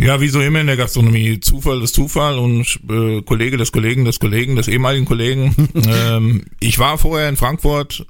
Ja, 0.00 0.20
wie 0.20 0.28
so 0.28 0.40
immer 0.40 0.60
in 0.60 0.68
der 0.68 0.76
Gastronomie. 0.76 1.40
Zufall 1.40 1.82
ist 1.82 1.94
Zufall 1.94 2.38
und 2.38 2.78
äh, 2.88 3.20
Kollege 3.22 3.56
des 3.56 3.72
Kollegen 3.72 4.04
des 4.04 4.20
Kollegen 4.20 4.54
des 4.54 4.68
ehemaligen 4.68 5.04
Kollegen. 5.04 5.54
ähm, 5.88 6.44
ich 6.60 6.78
war 6.78 6.98
vorher 6.98 7.28
in 7.28 7.36
Frankfurt 7.36 8.06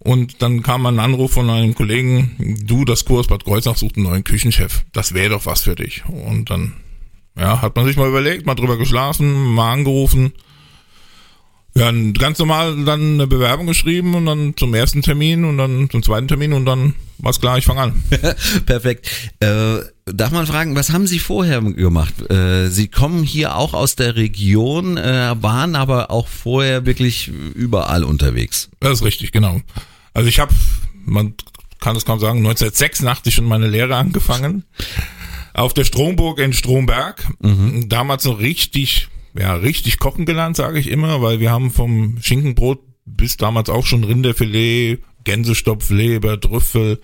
und 0.00 0.42
dann 0.42 0.64
kam 0.64 0.86
ein 0.86 0.98
Anruf 0.98 1.32
von 1.32 1.48
einem 1.50 1.76
Kollegen, 1.76 2.56
du, 2.64 2.84
das 2.84 3.04
Kurs 3.04 3.28
Bad 3.28 3.44
Kreuznach 3.44 3.76
sucht 3.76 3.96
einen 3.96 4.06
neuen 4.06 4.24
Küchenchef. 4.24 4.84
Das 4.92 5.14
wäre 5.14 5.30
doch 5.30 5.46
was 5.46 5.62
für 5.62 5.76
dich. 5.76 6.04
Und 6.06 6.50
dann 6.50 6.74
ja, 7.36 7.62
hat 7.62 7.76
man 7.76 7.86
sich 7.86 7.96
mal 7.96 8.08
überlegt, 8.08 8.46
mal 8.46 8.56
drüber 8.56 8.76
geschlafen, 8.76 9.54
mal 9.54 9.72
angerufen. 9.72 10.32
Ja, 11.78 11.92
ganz 12.18 12.38
normal 12.38 12.84
dann 12.84 13.14
eine 13.14 13.26
Bewerbung 13.26 13.66
geschrieben 13.66 14.14
und 14.14 14.26
dann 14.26 14.54
zum 14.56 14.74
ersten 14.74 15.02
Termin 15.02 15.44
und 15.44 15.58
dann 15.58 15.88
zum 15.90 16.02
zweiten 16.02 16.26
Termin 16.26 16.52
und 16.52 16.64
dann 16.64 16.94
war 17.18 17.30
es 17.30 17.40
klar, 17.40 17.58
ich 17.58 17.64
fange 17.66 17.80
an. 17.80 18.02
Perfekt. 18.66 19.08
Äh, 19.40 19.78
darf 20.06 20.32
man 20.32 20.46
fragen, 20.46 20.74
was 20.74 20.92
haben 20.92 21.06
Sie 21.06 21.18
vorher 21.18 21.60
gemacht? 21.60 22.30
Äh, 22.30 22.68
Sie 22.68 22.88
kommen 22.88 23.22
hier 23.22 23.56
auch 23.56 23.74
aus 23.74 23.96
der 23.96 24.16
Region, 24.16 24.96
äh, 24.96 25.34
waren 25.40 25.76
aber 25.76 26.10
auch 26.10 26.26
vorher 26.26 26.84
wirklich 26.86 27.28
überall 27.54 28.04
unterwegs. 28.04 28.70
Das 28.80 28.94
ist 28.94 29.04
richtig, 29.04 29.32
genau. 29.32 29.60
Also 30.14 30.28
ich 30.28 30.40
habe, 30.40 30.54
man 31.04 31.34
kann 31.80 31.96
es 31.96 32.04
kaum 32.04 32.18
sagen, 32.18 32.38
1986 32.38 33.34
schon 33.34 33.44
meine 33.44 33.68
Lehre 33.68 33.96
angefangen. 33.96 34.64
Auf 35.54 35.74
der 35.74 35.84
Stromburg 35.84 36.38
in 36.38 36.52
Stromberg. 36.52 37.24
Mhm. 37.40 37.88
Damals 37.88 38.24
noch 38.24 38.38
richtig 38.38 39.08
ja, 39.38 39.54
richtig 39.54 39.98
kochen 39.98 40.26
gelernt, 40.26 40.56
sage 40.56 40.78
ich 40.78 40.88
immer, 40.88 41.22
weil 41.22 41.40
wir 41.40 41.50
haben 41.50 41.70
vom 41.70 42.18
Schinkenbrot 42.20 42.80
bis 43.04 43.36
damals 43.36 43.70
auch 43.70 43.86
schon 43.86 44.04
Rinderfilet, 44.04 44.98
Gänsestopf, 45.24 45.90
Leber, 45.90 46.40
Trüffel, 46.40 47.00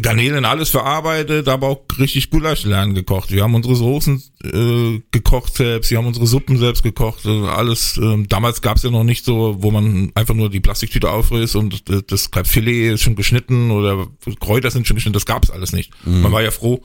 Garnelen, 0.00 0.44
alles 0.44 0.70
verarbeitet, 0.70 1.48
aber 1.48 1.68
auch 1.68 1.84
richtig 1.98 2.30
Gulasch 2.30 2.64
lernen 2.64 2.94
gekocht. 2.94 3.30
Wir 3.30 3.42
haben 3.42 3.54
unsere 3.54 3.76
Soßen 3.76 4.22
äh, 4.42 5.02
gekocht 5.10 5.54
selbst, 5.56 5.90
wir 5.90 5.98
haben 5.98 6.06
unsere 6.06 6.26
Suppen 6.26 6.56
selbst 6.56 6.82
gekocht, 6.82 7.26
also 7.26 7.46
alles. 7.46 7.98
Äh, 7.98 8.24
damals 8.26 8.62
gab 8.62 8.78
es 8.78 8.82
ja 8.82 8.90
noch 8.90 9.04
nicht 9.04 9.24
so, 9.24 9.56
wo 9.58 9.70
man 9.70 10.10
einfach 10.14 10.34
nur 10.34 10.48
die 10.48 10.60
Plastiktüte 10.60 11.10
aufrührt 11.10 11.54
und 11.54 11.88
äh, 11.90 12.02
das 12.06 12.30
Filet 12.44 12.94
ist 12.94 13.02
schon 13.02 13.16
geschnitten 13.16 13.70
oder 13.70 14.06
Kräuter 14.40 14.70
sind 14.70 14.86
schon 14.86 14.96
geschnitten, 14.96 15.14
das 15.14 15.26
gab 15.26 15.44
es 15.44 15.50
alles 15.50 15.72
nicht. 15.72 15.92
Mhm. 16.06 16.22
Man 16.22 16.32
war 16.32 16.42
ja 16.42 16.50
froh, 16.50 16.82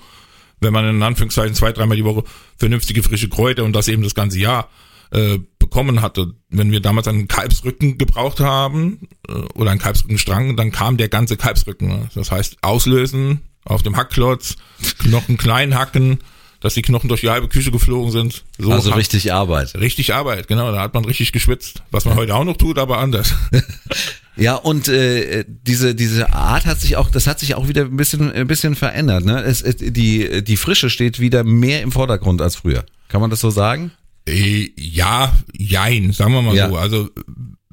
wenn 0.61 0.73
man 0.73 0.87
in 0.87 1.03
Anführungszeichen 1.03 1.55
zwei, 1.55 1.71
dreimal 1.71 1.97
die 1.97 2.05
Woche 2.05 2.23
vernünftige 2.57 3.03
frische 3.03 3.29
Kräuter 3.29 3.63
und 3.63 3.73
das 3.73 3.87
eben 3.87 4.03
das 4.03 4.15
ganze 4.15 4.39
Jahr 4.39 4.69
äh, 5.11 5.39
bekommen 5.57 6.01
hatte. 6.01 6.33
Wenn 6.49 6.71
wir 6.71 6.81
damals 6.81 7.07
einen 7.07 7.27
Kalbsrücken 7.27 7.97
gebraucht 7.97 8.39
haben 8.39 9.07
äh, 9.27 9.33
oder 9.55 9.71
einen 9.71 9.79
Kalbsrückenstrang, 9.79 10.55
dann 10.55 10.71
kam 10.71 10.97
der 10.97 11.09
ganze 11.09 11.37
Kalbsrücken. 11.37 11.87
Ne? 11.87 12.09
Das 12.13 12.31
heißt, 12.31 12.57
auslösen 12.61 13.41
auf 13.65 13.83
dem 13.83 13.97
Hackklotz, 13.97 14.55
Knochen 14.99 15.37
klein 15.37 15.77
hacken, 15.77 16.19
dass 16.59 16.73
die 16.73 16.81
Knochen 16.81 17.07
durch 17.07 17.21
die 17.21 17.29
halbe 17.29 17.47
Küche 17.47 17.71
geflogen 17.71 18.11
sind. 18.11 18.43
So 18.57 18.71
also 18.71 18.91
richtig 18.91 19.31
Arbeit. 19.31 19.75
Richtig 19.75 20.13
Arbeit, 20.13 20.47
genau. 20.47 20.71
Da 20.71 20.81
hat 20.81 20.93
man 20.93 21.05
richtig 21.05 21.31
geschwitzt. 21.31 21.83
Was 21.91 22.05
man 22.05 22.15
heute 22.15 22.35
auch 22.35 22.43
noch 22.43 22.57
tut, 22.57 22.77
aber 22.77 22.97
anders. 22.97 23.33
Ja, 24.39 24.55
und 24.55 24.87
äh, 24.87 25.45
diese 25.47 25.95
diese 25.95 26.33
Art 26.33 26.65
hat 26.65 26.79
sich 26.79 26.97
auch, 26.97 27.09
das 27.09 27.27
hat 27.27 27.39
sich 27.39 27.55
auch 27.55 27.67
wieder 27.67 27.83
ein 27.83 27.97
bisschen 27.97 28.31
ein 28.31 28.47
bisschen 28.47 28.75
verändert. 28.75 29.25
Ne? 29.25 29.41
Es, 29.43 29.61
es, 29.61 29.77
die 29.77 30.43
die 30.43 30.57
Frische 30.57 30.89
steht 30.89 31.19
wieder 31.19 31.43
mehr 31.43 31.81
im 31.81 31.91
Vordergrund 31.91 32.41
als 32.41 32.55
früher. 32.55 32.85
Kann 33.09 33.21
man 33.21 33.29
das 33.29 33.41
so 33.41 33.49
sagen? 33.49 33.91
Äh, 34.27 34.71
ja, 34.77 35.33
jein, 35.57 36.11
sagen 36.13 36.33
wir 36.33 36.41
mal 36.41 36.55
ja. 36.55 36.69
so. 36.69 36.77
Also 36.77 37.09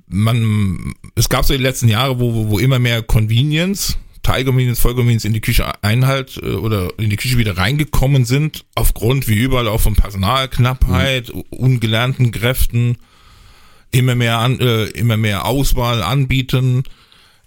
man, 0.08 0.94
es 1.14 1.28
gab 1.28 1.44
so 1.44 1.54
die 1.54 1.62
letzten 1.62 1.88
Jahre, 1.88 2.18
wo, 2.18 2.48
wo 2.48 2.58
immer 2.58 2.78
mehr 2.78 3.02
Convenience, 3.02 3.98
Teilconvenience, 4.22 4.80
Vollconvenience 4.80 5.24
in 5.24 5.32
die 5.32 5.40
Küche 5.40 5.82
Einhalt 5.82 6.40
äh, 6.42 6.54
oder 6.54 6.90
in 6.98 7.10
die 7.10 7.16
Küche 7.16 7.38
wieder 7.38 7.56
reingekommen 7.56 8.24
sind, 8.24 8.64
aufgrund 8.74 9.28
wie 9.28 9.34
überall 9.34 9.68
auch 9.68 9.80
von 9.80 9.94
Personalknappheit, 9.94 11.34
mhm. 11.34 11.42
ungelernten 11.50 12.30
Kräften, 12.30 12.98
immer 13.96 14.14
mehr 14.14 14.38
an, 14.38 14.60
äh, 14.60 14.84
immer 14.86 15.16
mehr 15.16 15.44
Auswahl 15.44 16.02
anbieten. 16.02 16.84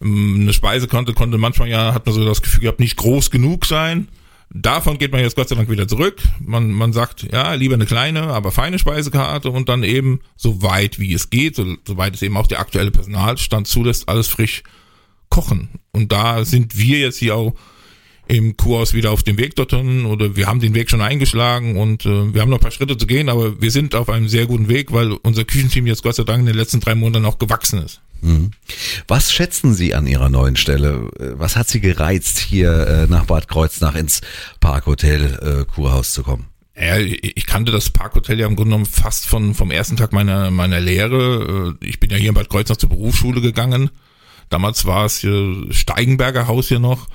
Ähm, 0.01 0.39
eine 0.41 0.53
Speisekarte 0.53 1.13
konnte 1.13 1.37
manchmal 1.37 1.69
ja, 1.69 1.93
hat 1.93 2.05
man 2.05 2.15
so 2.15 2.25
das 2.25 2.41
Gefühl 2.41 2.61
gehabt, 2.61 2.79
nicht 2.79 2.97
groß 2.97 3.31
genug 3.31 3.65
sein. 3.65 4.07
Davon 4.51 4.97
geht 4.97 5.11
man 5.11 5.21
jetzt 5.21 5.35
Gott 5.35 5.47
sei 5.47 5.55
Dank 5.55 5.69
wieder 5.69 5.87
zurück. 5.87 6.23
Man, 6.39 6.71
man 6.71 6.91
sagt, 6.91 7.31
ja, 7.31 7.53
lieber 7.53 7.75
eine 7.75 7.85
kleine, 7.85 8.23
aber 8.23 8.51
feine 8.51 8.79
Speisekarte 8.79 9.51
und 9.51 9.69
dann 9.69 9.83
eben 9.83 10.21
so 10.35 10.63
weit 10.63 10.99
wie 10.99 11.13
es 11.13 11.29
geht, 11.29 11.55
so, 11.55 11.75
soweit 11.85 12.15
es 12.15 12.23
eben 12.23 12.35
auch 12.35 12.47
der 12.47 12.59
aktuelle 12.59 12.89
Personalstand 12.89 13.67
zulässt, 13.67 14.09
alles 14.09 14.27
frisch 14.27 14.63
kochen. 15.29 15.69
Und 15.91 16.11
da 16.11 16.45
sind 16.45 16.77
wir 16.79 16.97
jetzt 16.97 17.19
hier 17.19 17.35
auch 17.35 17.53
im 18.29 18.55
Kurs 18.57 18.93
wieder 18.93 19.11
auf 19.11 19.23
dem 19.23 19.37
Weg 19.39 19.55
dorthin 19.55 20.05
oder 20.05 20.35
wir 20.35 20.45
haben 20.45 20.59
den 20.59 20.75
Weg 20.75 20.89
schon 20.91 21.01
eingeschlagen 21.01 21.77
und 21.77 22.05
äh, 22.05 22.33
wir 22.33 22.41
haben 22.41 22.49
noch 22.49 22.59
ein 22.59 22.61
paar 22.61 22.69
Schritte 22.71 22.95
zu 22.95 23.07
gehen, 23.07 23.27
aber 23.27 23.59
wir 23.59 23.71
sind 23.71 23.95
auf 23.95 24.07
einem 24.07 24.29
sehr 24.29 24.45
guten 24.45 24.69
Weg, 24.69 24.93
weil 24.93 25.13
unser 25.13 25.45
Küchenteam 25.45 25.87
jetzt 25.87 26.03
Gott 26.03 26.15
sei 26.15 26.23
Dank 26.23 26.41
in 26.41 26.45
den 26.45 26.55
letzten 26.55 26.79
drei 26.79 26.93
Monaten 26.93 27.25
auch 27.25 27.39
gewachsen 27.39 27.83
ist. 27.83 28.01
Mhm. 28.21 28.51
Was 29.07 29.33
schätzen 29.33 29.73
Sie 29.73 29.95
an 29.95 30.05
Ihrer 30.05 30.29
neuen 30.29 30.55
Stelle? 30.55 31.09
Was 31.17 31.55
hat 31.55 31.69
Sie 31.69 31.79
gereizt, 31.79 32.37
hier 32.37 32.87
äh, 32.87 33.07
nach 33.07 33.25
Bad 33.25 33.47
Kreuznach 33.47 33.95
ins 33.95 34.21
Parkhotel 34.59 35.65
äh, 35.65 35.73
Kurhaus 35.73 36.13
zu 36.13 36.21
kommen? 36.21 36.45
Ja, 36.79 36.97
ich 36.97 37.45
kannte 37.47 37.71
das 37.71 37.89
Parkhotel 37.89 38.39
ja 38.39 38.45
im 38.45 38.55
Grunde 38.55 38.69
genommen 38.69 38.85
fast 38.85 39.25
von, 39.25 39.55
vom 39.55 39.71
ersten 39.71 39.97
Tag 39.97 40.13
meiner, 40.13 40.51
meiner 40.51 40.79
Lehre. 40.79 41.75
Äh, 41.81 41.85
ich 41.85 41.99
bin 41.99 42.11
ja 42.11 42.17
hier 42.17 42.29
in 42.29 42.35
Bad 42.35 42.49
Kreuznach 42.49 42.77
zur 42.77 42.89
Berufsschule 42.89 43.41
gegangen. 43.41 43.89
Damals 44.49 44.85
war 44.85 45.05
es 45.05 45.17
hier 45.17 45.65
Steigenberger 45.71 46.47
Haus 46.47 46.67
hier 46.67 46.79
noch. 46.79 47.07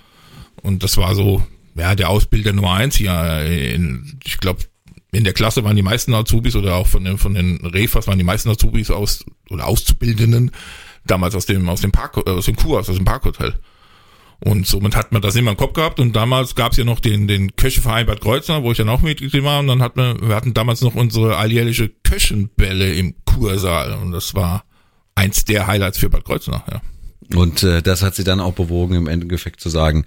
Und 0.65 0.83
das 0.83 0.97
war 0.97 1.15
so, 1.15 1.47
ja, 1.77 1.95
der 1.95 2.09
Ausbilder 2.09 2.53
Nummer 2.53 2.73
eins 2.73 2.97
hier. 2.97 3.45
In, 3.45 4.19
ich 4.25 4.39
glaube, 4.39 4.65
in 5.13 5.25
der 5.25 5.35
Klasse 5.35 5.63
waren 5.63 5.77
die 5.77 5.83
meisten 5.83 6.13
Azubis 6.15 6.57
oder 6.57 6.75
auch 6.75 6.87
von 6.87 7.05
den, 7.05 7.19
von 7.19 7.35
den 7.35 7.65
Refas 7.65 8.07
waren 8.09 8.19
die 8.19 8.25
meisten 8.25 8.49
Azubis 8.49 8.91
aus, 8.91 9.25
oder 9.51 9.67
Auszubildenden 9.67 10.51
damals 11.07 11.35
aus 11.35 11.47
dem, 11.47 11.69
aus 11.69 11.83
dem 11.83 11.93
Park, 11.93 12.17
äh, 12.27 12.31
aus 12.31 12.47
dem 12.47 12.57
Kurhaus, 12.57 12.89
aus 12.89 12.97
dem 12.97 13.05
Parkhotel. 13.05 13.55
Und 14.41 14.67
somit 14.67 14.97
hat 14.97 15.13
man 15.13 15.23
das 15.23 15.37
immer 15.37 15.53
im 15.53 15.57
Kopf 15.57 15.75
gehabt. 15.75 16.01
Und 16.01 16.17
damals 16.17 16.55
gab 16.55 16.73
es 16.73 16.79
ja 16.79 16.85
noch 16.85 17.01
den, 17.01 17.29
den 17.29 17.57
Köcheverein 17.57 18.07
Bad 18.07 18.21
Kreuznach, 18.21 18.63
wo 18.63 18.73
ich 18.73 18.79
dann 18.79 18.89
auch 18.89 19.03
Mitglied 19.03 19.45
war. 19.45 19.61
Und 19.61 19.69
dann 19.69 19.83
hat 19.83 19.97
man, 19.97 20.21
wir 20.27 20.35
hatten 20.35 20.55
damals 20.55 20.81
noch 20.81 20.95
unsere 20.95 21.37
alljährliche 21.37 21.89
Köchenbälle 21.89 22.95
im 22.95 23.15
Kursaal. 23.25 23.93
Und 23.93 24.13
das 24.13 24.35
war 24.35 24.65
eins 25.15 25.45
der 25.45 25.67
Highlights 25.67 25.99
für 25.99 26.11
Bad 26.11 26.25
Kreuznach, 26.25 26.67
ja. 26.71 26.81
Und 27.35 27.63
äh, 27.63 27.81
das 27.83 28.03
hat 28.03 28.15
sie 28.15 28.25
dann 28.25 28.39
auch 28.41 28.53
bewogen, 28.53 28.95
im 28.95 29.07
Endeffekt 29.09 29.61
zu 29.61 29.69
sagen, 29.71 30.05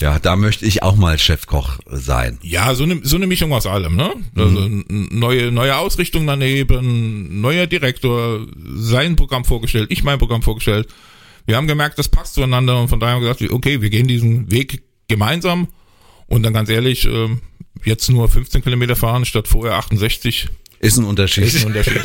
ja, 0.00 0.18
da 0.18 0.36
möchte 0.36 0.64
ich 0.66 0.82
auch 0.82 0.96
mal 0.96 1.18
Chefkoch 1.18 1.78
sein. 1.86 2.38
Ja, 2.42 2.74
so 2.74 2.84
eine, 2.84 3.00
so 3.02 3.16
eine 3.16 3.26
Mischung 3.26 3.52
aus 3.52 3.66
allem, 3.66 3.96
ne? 3.96 4.12
Also 4.36 4.60
n- 4.60 4.84
neue, 5.10 5.50
neue 5.50 5.76
Ausrichtung 5.76 6.26
daneben, 6.26 7.40
neuer 7.40 7.66
Direktor, 7.66 8.46
sein 8.74 9.16
Programm 9.16 9.44
vorgestellt, 9.44 9.90
ich 9.90 10.04
mein 10.04 10.18
Programm 10.18 10.42
vorgestellt. 10.42 10.88
Wir 11.46 11.56
haben 11.56 11.66
gemerkt, 11.66 11.98
das 11.98 12.08
passt 12.08 12.34
zueinander 12.34 12.80
und 12.80 12.88
von 12.88 13.00
daher 13.00 13.16
haben 13.16 13.22
wir 13.24 13.32
gesagt, 13.34 13.52
okay, 13.52 13.80
wir 13.82 13.90
gehen 13.90 14.06
diesen 14.06 14.50
Weg 14.52 14.82
gemeinsam 15.08 15.68
und 16.28 16.44
dann 16.44 16.52
ganz 16.54 16.68
ehrlich, 16.68 17.04
ähm, 17.06 17.40
jetzt 17.84 18.08
nur 18.10 18.28
15 18.28 18.62
Kilometer 18.62 18.94
fahren 18.94 19.24
statt 19.24 19.48
vorher 19.48 19.74
68. 19.76 20.48
Ist 20.80 20.96
ein 20.96 21.04
Unterschied. 21.04 21.44
Ist 21.44 21.58
ein 21.58 21.66
Unterschied. 21.66 22.00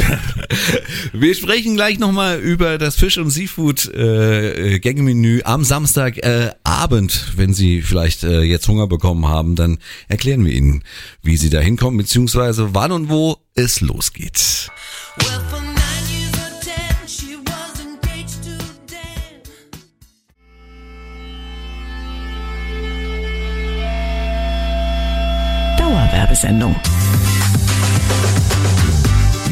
Wir 1.13 1.33
sprechen 1.33 1.75
gleich 1.75 1.97
nochmal 1.97 2.39
über 2.39 2.77
das 2.77 2.97
Fisch- 2.97 3.17
und 3.17 3.29
Seafood-Gängemenü 3.29 5.43
am 5.45 5.63
Samstagabend. 5.63 6.25
Äh, 6.25 6.51
Abend. 6.63 7.31
Wenn 7.37 7.53
Sie 7.53 7.81
vielleicht 7.81 8.25
äh, 8.25 8.41
jetzt 8.41 8.67
Hunger 8.67 8.87
bekommen 8.87 9.27
haben, 9.27 9.55
dann 9.55 9.77
erklären 10.09 10.45
wir 10.45 10.51
Ihnen, 10.51 10.83
wie 11.23 11.37
Sie 11.37 11.49
da 11.49 11.61
hinkommen, 11.61 11.97
beziehungsweise 11.97 12.75
wann 12.75 12.91
und 12.91 13.07
wo 13.09 13.37
es 13.55 13.79
losgeht. 13.79 14.69
Well, 15.17 15.41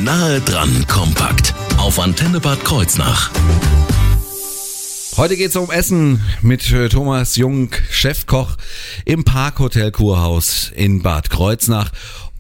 Nahe 0.03 0.41
dran 0.41 0.85
kompakt 0.87 1.53
auf 1.77 1.99
Antenne 1.99 2.39
Bad 2.39 2.63
Kreuznach. 2.65 3.31
Heute 5.15 5.37
geht's 5.37 5.55
um 5.55 5.69
Essen 5.71 6.21
mit 6.41 6.71
äh, 6.71 6.89
Thomas 6.89 7.35
Jung, 7.35 7.69
Chefkoch 7.89 8.57
im 9.05 9.23
Parkhotel 9.23 9.91
Kurhaus 9.91 10.71
in 10.75 11.01
Bad 11.03 11.29
Kreuznach. 11.29 11.91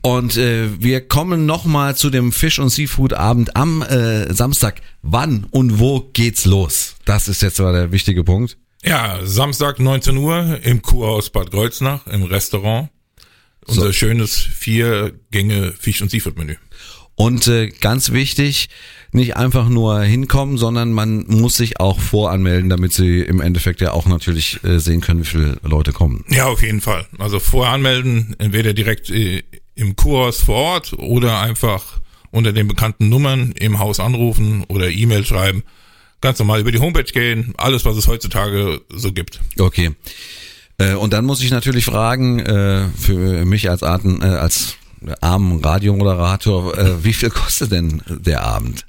Und 0.01 0.35
äh, 0.37 0.67
wir 0.81 1.07
kommen 1.07 1.45
nochmal 1.45 1.95
zu 1.95 2.09
dem 2.09 2.31
Fisch- 2.31 2.59
und 2.59 2.69
Seafood-Abend 2.69 3.55
am 3.55 3.81
äh, 3.81 4.33
Samstag. 4.33 4.81
Wann 5.01 5.45
und 5.51 5.79
wo 5.79 6.01
geht's 6.13 6.45
los? 6.45 6.95
Das 7.05 7.27
ist 7.27 7.41
jetzt 7.41 7.59
mal 7.59 7.71
der 7.73 7.91
wichtige 7.91 8.23
Punkt. 8.23 8.57
Ja, 8.83 9.19
Samstag 9.23 9.79
19 9.79 10.17
Uhr 10.17 10.59
im 10.63 10.81
Kurhaus 10.81 11.29
Bad 11.29 11.51
Kreuznach 11.51 12.05
im 12.07 12.23
Restaurant. 12.23 12.89
Unser 13.65 13.85
So. 13.87 13.91
schönes 13.93 14.37
vier 14.37 15.13
Gänge 15.31 15.71
Fisch- 15.79 16.01
und 16.01 16.11
Seafood-Menü. 16.11 16.55
Und 17.15 17.47
äh, 17.47 17.69
ganz 17.69 18.11
wichtig, 18.11 18.69
nicht 19.11 19.37
einfach 19.37 19.69
nur 19.69 20.01
hinkommen, 20.01 20.57
sondern 20.57 20.91
man 20.91 21.25
muss 21.27 21.57
sich 21.57 21.79
auch 21.79 21.99
voranmelden, 21.99 22.69
damit 22.69 22.93
sie 22.93 23.19
im 23.19 23.39
Endeffekt 23.39 23.81
ja 23.81 23.91
auch 23.91 24.07
natürlich 24.07 24.63
äh, 24.63 24.79
sehen 24.79 25.01
können, 25.01 25.21
wie 25.21 25.27
viele 25.27 25.57
Leute 25.61 25.93
kommen. 25.93 26.25
Ja, 26.29 26.45
auf 26.45 26.63
jeden 26.63 26.81
Fall. 26.81 27.05
Also 27.19 27.39
vorher 27.39 27.73
anmelden, 27.73 28.35
entweder 28.39 28.73
direkt 28.73 29.11
äh, 29.11 29.43
im 29.75 29.95
Kurhaus 29.95 30.41
vor 30.41 30.55
Ort 30.55 30.93
oder 30.93 31.39
einfach 31.39 31.99
unter 32.31 32.51
den 32.51 32.67
bekannten 32.67 33.09
Nummern 33.09 33.53
im 33.59 33.77
Haus 33.77 33.99
anrufen 33.99 34.63
oder 34.67 34.89
E-Mail 34.89 35.23
schreiben. 35.23 35.63
Ganz 36.19 36.39
normal 36.39 36.61
über 36.61 36.71
die 36.71 36.79
Homepage 36.79 37.03
gehen, 37.03 37.53
alles, 37.57 37.85
was 37.85 37.95
es 37.95 38.07
heutzutage 38.07 38.81
so 38.89 39.11
gibt. 39.11 39.39
Okay. 39.59 39.91
Äh, 40.79 40.95
und 40.95 41.13
dann 41.13 41.25
muss 41.25 41.43
ich 41.43 41.51
natürlich 41.51 41.85
fragen, 41.85 42.39
äh, 42.39 42.87
für 42.97 43.45
mich 43.45 43.69
als 43.69 43.83
Arten, 43.83 44.21
äh, 44.21 44.25
als 44.25 44.77
armen 45.21 45.63
Radiomoderator, 45.63 46.77
äh, 46.77 47.03
wie 47.03 47.13
viel 47.13 47.29
kostet 47.29 47.71
denn 47.71 48.01
der 48.07 48.43
Abend? 48.43 48.85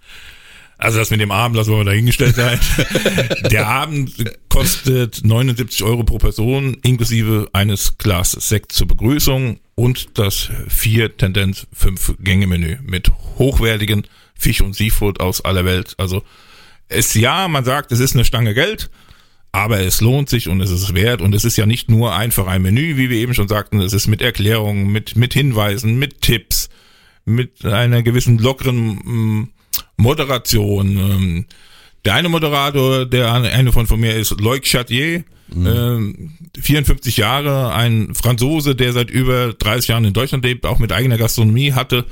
Also 0.76 0.99
das 0.99 1.11
mit 1.11 1.21
dem 1.21 1.30
Abend 1.30 1.56
lassen 1.56 1.71
wir 1.71 1.78
mal 1.78 1.85
dahingestellt 1.85 2.35
sein. 2.35 2.59
Der 3.50 3.68
Abend 3.68 4.12
kostet 4.49 5.25
79 5.25 5.83
Euro 5.85 6.02
pro 6.02 6.18
Person, 6.18 6.76
inklusive 6.83 7.49
eines 7.52 7.97
Glas 7.97 8.33
Sekt 8.33 8.73
zur 8.73 8.88
Begrüßung 8.88 9.61
und 9.76 10.18
das 10.18 10.50
vier 10.68 11.16
Tendenz 11.16 11.66
fünf 11.73 12.14
Gänge 12.18 12.47
Menü 12.47 12.78
mit 12.83 13.11
hochwertigen 13.38 14.06
Fisch 14.35 14.61
und 14.61 14.75
Seafood 14.75 15.21
aus 15.21 15.42
aller 15.42 15.64
Welt. 15.64 15.94
Also 15.97 16.23
es 16.88 17.15
ja, 17.15 17.49
man 17.49 17.65
sagt, 17.65 17.93
es 17.93 18.00
ist 18.00 18.15
eine 18.15 18.25
Stange 18.25 18.52
Geld, 18.52 18.91
aber 19.54 19.78
es 19.78 20.00
lohnt 20.00 20.28
sich 20.28 20.49
und 20.49 20.60
es 20.60 20.73
ist 20.73 20.97
wert. 20.97 21.21
Und 21.21 21.32
es 21.32 21.45
ist 21.45 21.56
ja 21.56 21.64
nicht 21.64 21.88
nur 21.88 22.12
einfach 22.12 22.49
ein 22.49 22.60
Menü, 22.60 22.97
wie 22.97 23.08
wir 23.08 23.19
eben 23.19 23.34
schon 23.34 23.47
sagten, 23.47 23.80
es 23.80 23.93
ist 23.93 24.08
mit 24.08 24.21
Erklärungen, 24.21 24.88
mit 24.88 25.14
mit 25.17 25.32
Hinweisen, 25.32 25.97
mit 25.97 26.23
Tipps, 26.23 26.69
mit 27.25 27.64
einer 27.64 28.02
gewissen 28.02 28.38
lockeren 28.38 28.97
mm, 29.04 29.52
Moderation. 29.97 30.97
Ähm, 30.97 31.47
der 32.04 32.14
eine 32.14 32.30
Moderator, 32.30 33.06
der 33.06 33.32
eine 33.32 33.71
von 33.71 33.86
von 33.86 34.00
mir 34.00 34.17
ist, 34.17 34.40
Loic 34.40 34.67
Chatier, 34.67 35.23
ähm, 35.56 36.32
54 36.60 37.17
Jahre, 37.17 37.75
ein 37.75 38.14
Franzose, 38.14 38.75
der 38.75 38.93
seit 38.93 39.10
über 39.10 39.52
30 39.52 39.88
Jahren 39.88 40.04
in 40.04 40.12
Deutschland 40.12 40.45
lebt, 40.45 40.67
auch 40.67 40.78
mit 40.78 40.93
eigener 40.93 41.19
Gastronomie 41.19 41.73
hatte. 41.73 42.04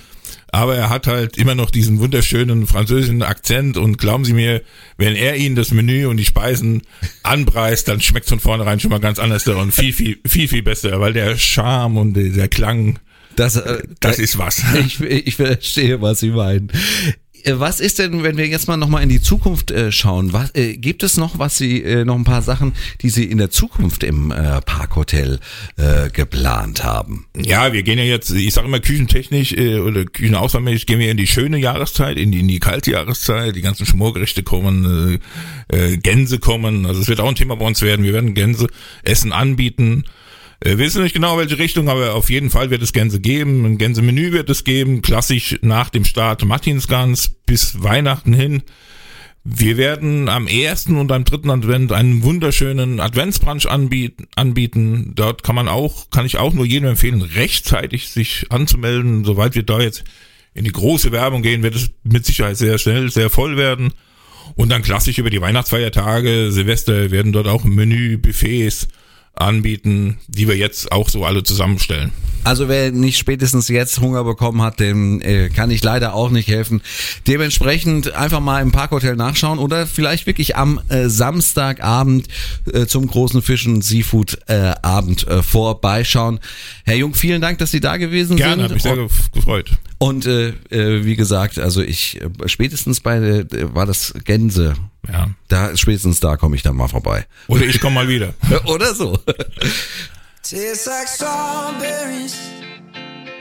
Aber 0.49 0.77
er 0.77 0.91
hat 0.91 1.07
halt 1.07 1.39
immer 1.39 1.55
noch 1.55 1.71
diesen 1.71 1.99
wunderschönen 1.99 2.67
französischen 2.67 3.23
Akzent 3.23 3.79
und 3.79 3.97
glauben 3.97 4.25
Sie 4.25 4.35
mir, 4.35 4.63
wenn 4.99 5.17
er 5.17 5.37
Ihnen 5.37 5.57
das 5.57 5.71
Menü 5.71 6.07
und 6.07 6.19
die 6.19 6.27
Speisen 6.27 6.83
anpreist, 7.23 7.89
dann 7.89 8.01
schmeckt 8.01 8.29
von 8.29 8.41
vornherein 8.41 8.79
schon 8.79 8.91
mal 8.91 9.01
ganz 9.01 9.19
anders 9.19 9.47
und 9.49 9.73
viel, 9.73 9.93
viel, 9.93 10.19
viel, 10.27 10.49
viel 10.49 10.63
besser, 10.63 11.01
weil 11.01 11.15
der 11.15 11.37
Charme 11.39 11.97
und 11.97 12.15
der 12.15 12.49
Klang, 12.49 12.99
Das, 13.37 13.57
äh, 13.57 13.83
das 14.01 14.19
ist 14.19 14.39
was. 14.39 14.63
Ich, 14.75 15.01
ich 15.01 15.37
verstehe, 15.37 16.01
was 16.03 16.21
Sie 16.21 16.31
meinen. 16.31 16.71
Äh, 17.45 17.59
Was 17.59 17.81
ist 17.81 17.99
denn, 17.99 18.23
wenn 18.23 18.37
wir 18.37 18.47
jetzt 18.47 18.69
mal 18.69 18.77
nochmal 18.77 19.03
in 19.03 19.09
die 19.09 19.21
Zukunft 19.21 19.71
äh, 19.71 19.93
schauen? 19.93 20.33
Was, 20.33 20.55
äh, 20.55 20.77
gibt 20.77 21.03
es 21.03 21.17
noch, 21.17 21.39
was 21.39 21.57
Sie, 21.57 21.83
äh, 21.83 22.05
noch 22.05 22.17
ein 22.17 22.25
paar 22.25 22.43
Sachen, 22.43 22.73
die 23.01 23.11
Sie 23.11 23.25
in 23.25 23.39
der 23.39 23.51
Zukunft 23.51 24.03
im 24.05 24.31
äh, 24.31 24.61
Parkhotel 24.61 25.41
äh, 25.77 26.11
geplant 26.11 26.85
haben? 26.85 27.27
Ja, 27.37 27.73
wir 27.73 27.83
gehen 27.83 27.99
ja 27.99 28.05
jetzt, 28.05 28.31
ich 28.31 28.53
sage 28.55 28.69
immer 28.69 28.81
küchentechnisch 28.81 29.53
äh, 29.53 29.79
oder 29.79 30.05
küchenauswahlmäßig 30.05 30.87
gehen 30.87 30.99
wir 30.99 31.11
in 31.11 31.17
die 31.17 31.27
schöne 31.27 31.59
Jahreszeit, 31.59 32.19
in 32.19 32.33
die, 32.33 32.41
in 32.41 32.49
die 32.49 32.61
kalte 32.61 32.93
Jahreszeit. 32.93 33.57
Die 33.57 33.63
ganzen 33.63 33.87
Schmorgerichte 33.87 34.43
kommen, 34.43 35.21
äh, 35.71 35.77
äh, 35.77 35.97
Gänse 35.97 36.39
kommen. 36.39 36.87
Also 36.87 37.01
es 37.01 37.09
wird 37.09 37.21
auch 37.21 37.29
ein 37.29 37.35
Thema 37.35 37.57
bei 37.57 37.67
uns 37.67 37.83
werden. 37.83 38.05
Wir 38.05 38.13
werden 38.13 38.35
Gänse 38.35 38.69
essen 39.03 39.33
anbieten. 39.33 40.05
Äh, 40.65 40.71
wir 40.71 40.79
wissen 40.79 41.03
nicht 41.03 41.15
genau, 41.15 41.39
welche 41.39 41.59
Richtung, 41.59 41.89
aber 41.89 42.15
auf 42.15 42.31
jeden 42.31 42.51
Fall 42.51 42.71
wird 42.71 42.83
es 42.83 42.93
Gänse 42.93 43.21
geben. 43.21 43.65
Ein 43.65 43.79
Gänsemenü 43.79 44.33
wird 44.33 44.51
es 44.51 44.65
geben. 44.65 45.03
Klassisch 45.03 45.59
nach 45.63 45.91
dem 45.91 46.05
Start 46.05 46.45
Martinsgans 46.45 47.29
bis 47.47 47.83
Weihnachten 47.83 48.33
hin. 48.33 48.63
Wir 49.45 49.77
werden 49.77 50.29
am 50.29 50.47
ersten 50.47 50.97
und 50.97 51.11
am 51.11 51.25
dritten 51.25 51.51
Advent 51.51 51.91
einen 51.91 52.23
wunderschönen 52.23 53.01
Adventsbrunch 53.01 53.69
anbieten, 53.69 54.29
anbieten. 54.37 55.13
Dort 55.17 55.43
kann 55.43 55.57
man 55.57 55.67
auch, 55.67 56.11
kann 56.11 56.27
ich 56.27 56.39
auch 56.39 56.53
nur 56.53 56.65
jedem 56.65 56.91
empfehlen, 56.91 57.23
rechtzeitig 57.23 58.09
sich 58.09 58.47
anzumelden. 58.51 59.25
Soweit 59.25 59.57
wir 59.57 59.65
da 59.65 59.81
jetzt 59.81 60.05
in 60.55 60.65
die 60.65 60.71
große 60.71 61.11
Werbung 61.11 61.43
gehen, 61.43 61.65
wird 61.65 61.75
es 61.75 61.91
mit 62.05 62.25
Sicherheit 62.25 62.57
sehr 62.57 62.79
schnell, 62.79 63.11
sehr 63.11 63.31
voll 63.31 63.57
werden. 63.57 63.95
Und 64.55 64.71
dann 64.71 64.83
klassisch 64.83 65.19
über 65.19 65.31
die 65.31 65.41
Weihnachtsfeiertage, 65.41 66.53
Silvester 66.53 67.11
werden 67.11 67.33
dort 67.33 67.49
auch 67.49 67.65
Menü, 67.65 68.19
Buffets 68.19 68.87
anbieten, 69.35 70.19
die 70.29 70.47
wir 70.49 70.57
jetzt 70.57 70.93
auch 70.93 71.09
so 71.09 71.25
alle 71.25 71.43
zusammenstellen. 71.43 72.13
Also 72.45 72.69
wer 72.69 72.91
nicht 72.91 73.19
spätestens 73.19 73.69
jetzt 73.69 74.01
Hunger 74.01 74.25
bekommen 74.25 74.63
hat, 74.63 74.81
dem 74.81 75.21
äh, 75.21 75.49
kann 75.49 75.71
ich 75.71 75.83
leider 75.85 76.15
auch 76.15 76.29
nicht 76.31 76.49
helfen. 76.49 76.83
Dementsprechend 77.29 78.15
einfach 78.15 78.41
mal 78.41 78.61
im 78.61 78.73
Parkhotel 78.73 79.15
nachschauen 79.17 79.59
oder 79.61 79.87
vielleicht 79.87 80.27
wirklich 80.27 80.57
am 80.57 80.81
äh, 80.89 81.09
Samstagabend 81.09 82.27
äh, 82.73 82.87
zum 82.87 83.07
großen 83.07 83.43
Fischen 83.43 83.81
Seafood 83.81 84.39
äh, 84.49 84.73
Abend 84.83 85.27
äh, 85.29 85.43
vorbeischauen. 85.43 86.41
Herr 86.85 86.97
Jung, 86.97 87.15
vielen 87.15 87.41
Dank, 87.41 87.59
dass 87.59 87.71
Sie 87.71 87.81
da 87.81 87.97
gewesen 87.97 88.37
Gerne, 88.37 88.55
sind. 88.55 88.65
hat 88.65 88.73
mich 88.75 88.83
sehr 88.83 88.97
gef- 88.97 89.33
gefreut. 89.33 89.71
Und 90.03 90.27
äh, 90.27 90.49
äh, 90.71 91.05
wie 91.05 91.15
gesagt, 91.15 91.61
also 91.61 91.81
ich 91.81 92.21
äh, 92.21 92.29
spätestens 92.47 92.99
bei 93.01 93.19
äh, 93.19 93.47
war 93.73 93.87
das 93.87 94.13
Gänse. 94.25 94.75
Ja. 95.07 95.31
Da 95.47 95.77
spätestens 95.77 96.19
da 96.19 96.37
komme 96.37 96.57
ich 96.57 96.65
dann 96.65 96.75
mal 96.75 96.89
vorbei. 96.89 97.25
Oder 97.47 97.67
ich 97.67 97.81
komme 97.81 97.95
mal 97.95 98.09
wieder. 98.09 98.35
Oder 98.67 98.97
so. 98.97 99.17
Tastes 100.43 100.87
like 100.87 101.07
strawberries 101.07 102.37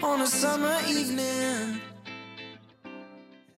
on 0.04 0.22
a 0.22 0.28
summer 0.28 0.78
evening. 0.88 1.82